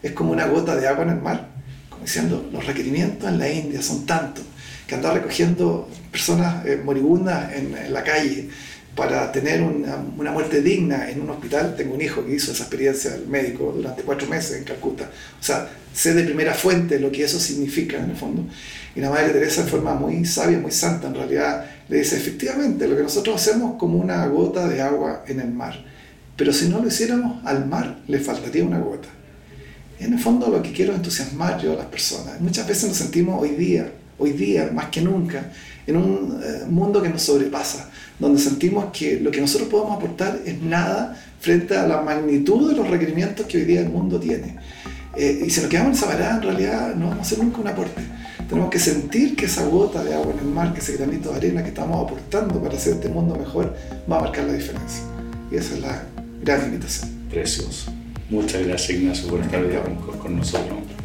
es 0.02 0.12
como 0.12 0.32
una 0.32 0.46
gota 0.46 0.76
de 0.76 0.86
agua 0.86 1.04
en 1.04 1.10
el 1.10 1.20
mar? 1.22 1.48
Como 1.88 2.04
diciendo, 2.04 2.46
los 2.52 2.66
requerimientos 2.66 3.26
en 3.26 3.38
la 3.38 3.50
India 3.50 3.80
son 3.80 4.04
tantos 4.04 4.44
que 4.86 4.94
andar 4.94 5.14
recogiendo 5.14 5.88
personas 6.12 6.64
eh, 6.66 6.80
moribundas 6.82 7.52
en, 7.54 7.76
en 7.76 7.92
la 7.92 8.04
calle, 8.04 8.48
para 8.96 9.30
tener 9.30 9.62
una, 9.62 10.02
una, 10.16 10.32
muerte 10.32 10.62
digna 10.62 11.08
en 11.10 11.20
un 11.20 11.28
hospital. 11.28 11.76
Tengo 11.76 11.94
un 11.94 12.00
hijo 12.00 12.24
que 12.24 12.34
hizo 12.34 12.50
esa 12.50 12.64
experiencia 12.64 13.14
el 13.14 13.28
médico 13.28 13.72
durante 13.76 14.02
cuatro 14.02 14.26
meses 14.26 14.56
en 14.56 14.64
Calcuta. 14.64 15.10
O 15.38 15.42
sea, 15.42 15.68
sé 15.92 16.14
de 16.14 16.24
primera 16.24 16.54
fuente 16.54 16.98
lo 16.98 17.12
que 17.12 17.22
eso 17.22 17.38
significa 17.38 17.98
en 17.98 18.10
el 18.10 18.16
fondo. 18.16 18.46
Y 18.94 19.00
la 19.00 19.10
Madre 19.10 19.34
Teresa 19.34 19.60
en 19.60 19.68
forma 19.68 19.94
muy 19.94 20.24
sabia, 20.24 20.58
muy 20.58 20.70
santa 20.70 21.08
en 21.08 21.14
realidad, 21.14 21.66
le 21.88 21.98
dice, 21.98 22.16
efectivamente, 22.16 22.88
lo 22.88 22.96
que 22.96 23.02
nosotros 23.02 23.36
hacemos 23.36 23.78
como 23.78 23.98
una 23.98 24.26
gota 24.28 24.66
de 24.66 24.80
agua 24.80 25.24
en 25.28 25.40
el 25.40 25.52
mar. 25.52 25.84
Pero 26.34 26.52
si 26.52 26.68
no 26.68 26.80
lo 26.80 26.88
hiciéramos, 26.88 27.44
al 27.44 27.66
mar 27.66 27.98
le 28.08 28.18
faltaría 28.18 28.64
una 28.64 28.78
gota. 28.78 29.08
En 29.98 30.14
el 30.14 30.18
fondo 30.18 30.48
lo 30.48 30.62
que 30.62 30.72
quiero 30.72 30.92
es 30.92 30.98
entusiasmar 30.98 31.60
yo 31.60 31.72
a 31.72 31.76
las 31.76 31.86
personas. 31.86 32.40
Muchas 32.40 32.66
veces 32.66 32.88
nos 32.88 32.96
sentimos 32.96 33.42
hoy 33.42 33.50
día, 33.50 33.90
hoy 34.18 34.32
día 34.32 34.70
más 34.72 34.86
que 34.86 35.02
nunca, 35.02 35.52
en 35.86 35.96
un 35.96 36.40
eh, 36.42 36.64
mundo 36.68 37.02
que 37.02 37.08
nos 37.08 37.22
sobrepasa 37.22 37.90
donde 38.18 38.40
sentimos 38.40 38.86
que 38.92 39.20
lo 39.20 39.30
que 39.30 39.40
nosotros 39.40 39.68
podemos 39.68 39.96
aportar 39.96 40.40
es 40.44 40.60
nada 40.62 41.16
frente 41.40 41.76
a 41.76 41.86
la 41.86 42.00
magnitud 42.00 42.70
de 42.70 42.76
los 42.76 42.88
requerimientos 42.88 43.46
que 43.46 43.58
hoy 43.58 43.64
día 43.64 43.80
el 43.80 43.90
mundo 43.90 44.18
tiene. 44.18 44.56
Eh, 45.14 45.44
y 45.46 45.50
si 45.50 45.60
nos 45.60 45.70
quedamos 45.70 45.90
en 45.90 45.94
esa 45.96 46.06
parada, 46.06 46.36
en 46.36 46.42
realidad 46.42 46.94
no 46.94 47.08
vamos 47.08 47.18
a 47.18 47.22
hacer 47.22 47.38
nunca 47.38 47.60
un 47.60 47.68
aporte. 47.68 48.02
Tenemos 48.48 48.70
que 48.70 48.78
sentir 48.78 49.34
que 49.34 49.46
esa 49.46 49.64
gota 49.66 50.04
de 50.04 50.14
agua 50.14 50.32
en 50.32 50.38
el 50.38 50.46
mar, 50.46 50.72
que 50.72 50.80
ese 50.80 50.96
granito 50.96 51.30
de 51.30 51.36
arena 51.36 51.62
que 51.62 51.68
estamos 51.68 52.04
aportando 52.04 52.62
para 52.62 52.76
hacer 52.76 52.94
este 52.94 53.08
mundo 53.08 53.34
mejor, 53.34 53.74
va 54.10 54.18
a 54.18 54.20
marcar 54.22 54.44
la 54.44 54.52
diferencia. 54.52 55.02
Y 55.50 55.56
esa 55.56 55.74
es 55.74 55.80
la 55.80 56.02
gran 56.42 56.64
invitación. 56.64 57.10
Precioso. 57.30 57.92
Muchas 58.30 58.66
gracias 58.66 58.98
Ignacio 58.98 59.28
por 59.28 59.40
estar 59.40 59.62
hoy 59.62 59.74
con 60.20 60.36
nosotros. 60.36 60.95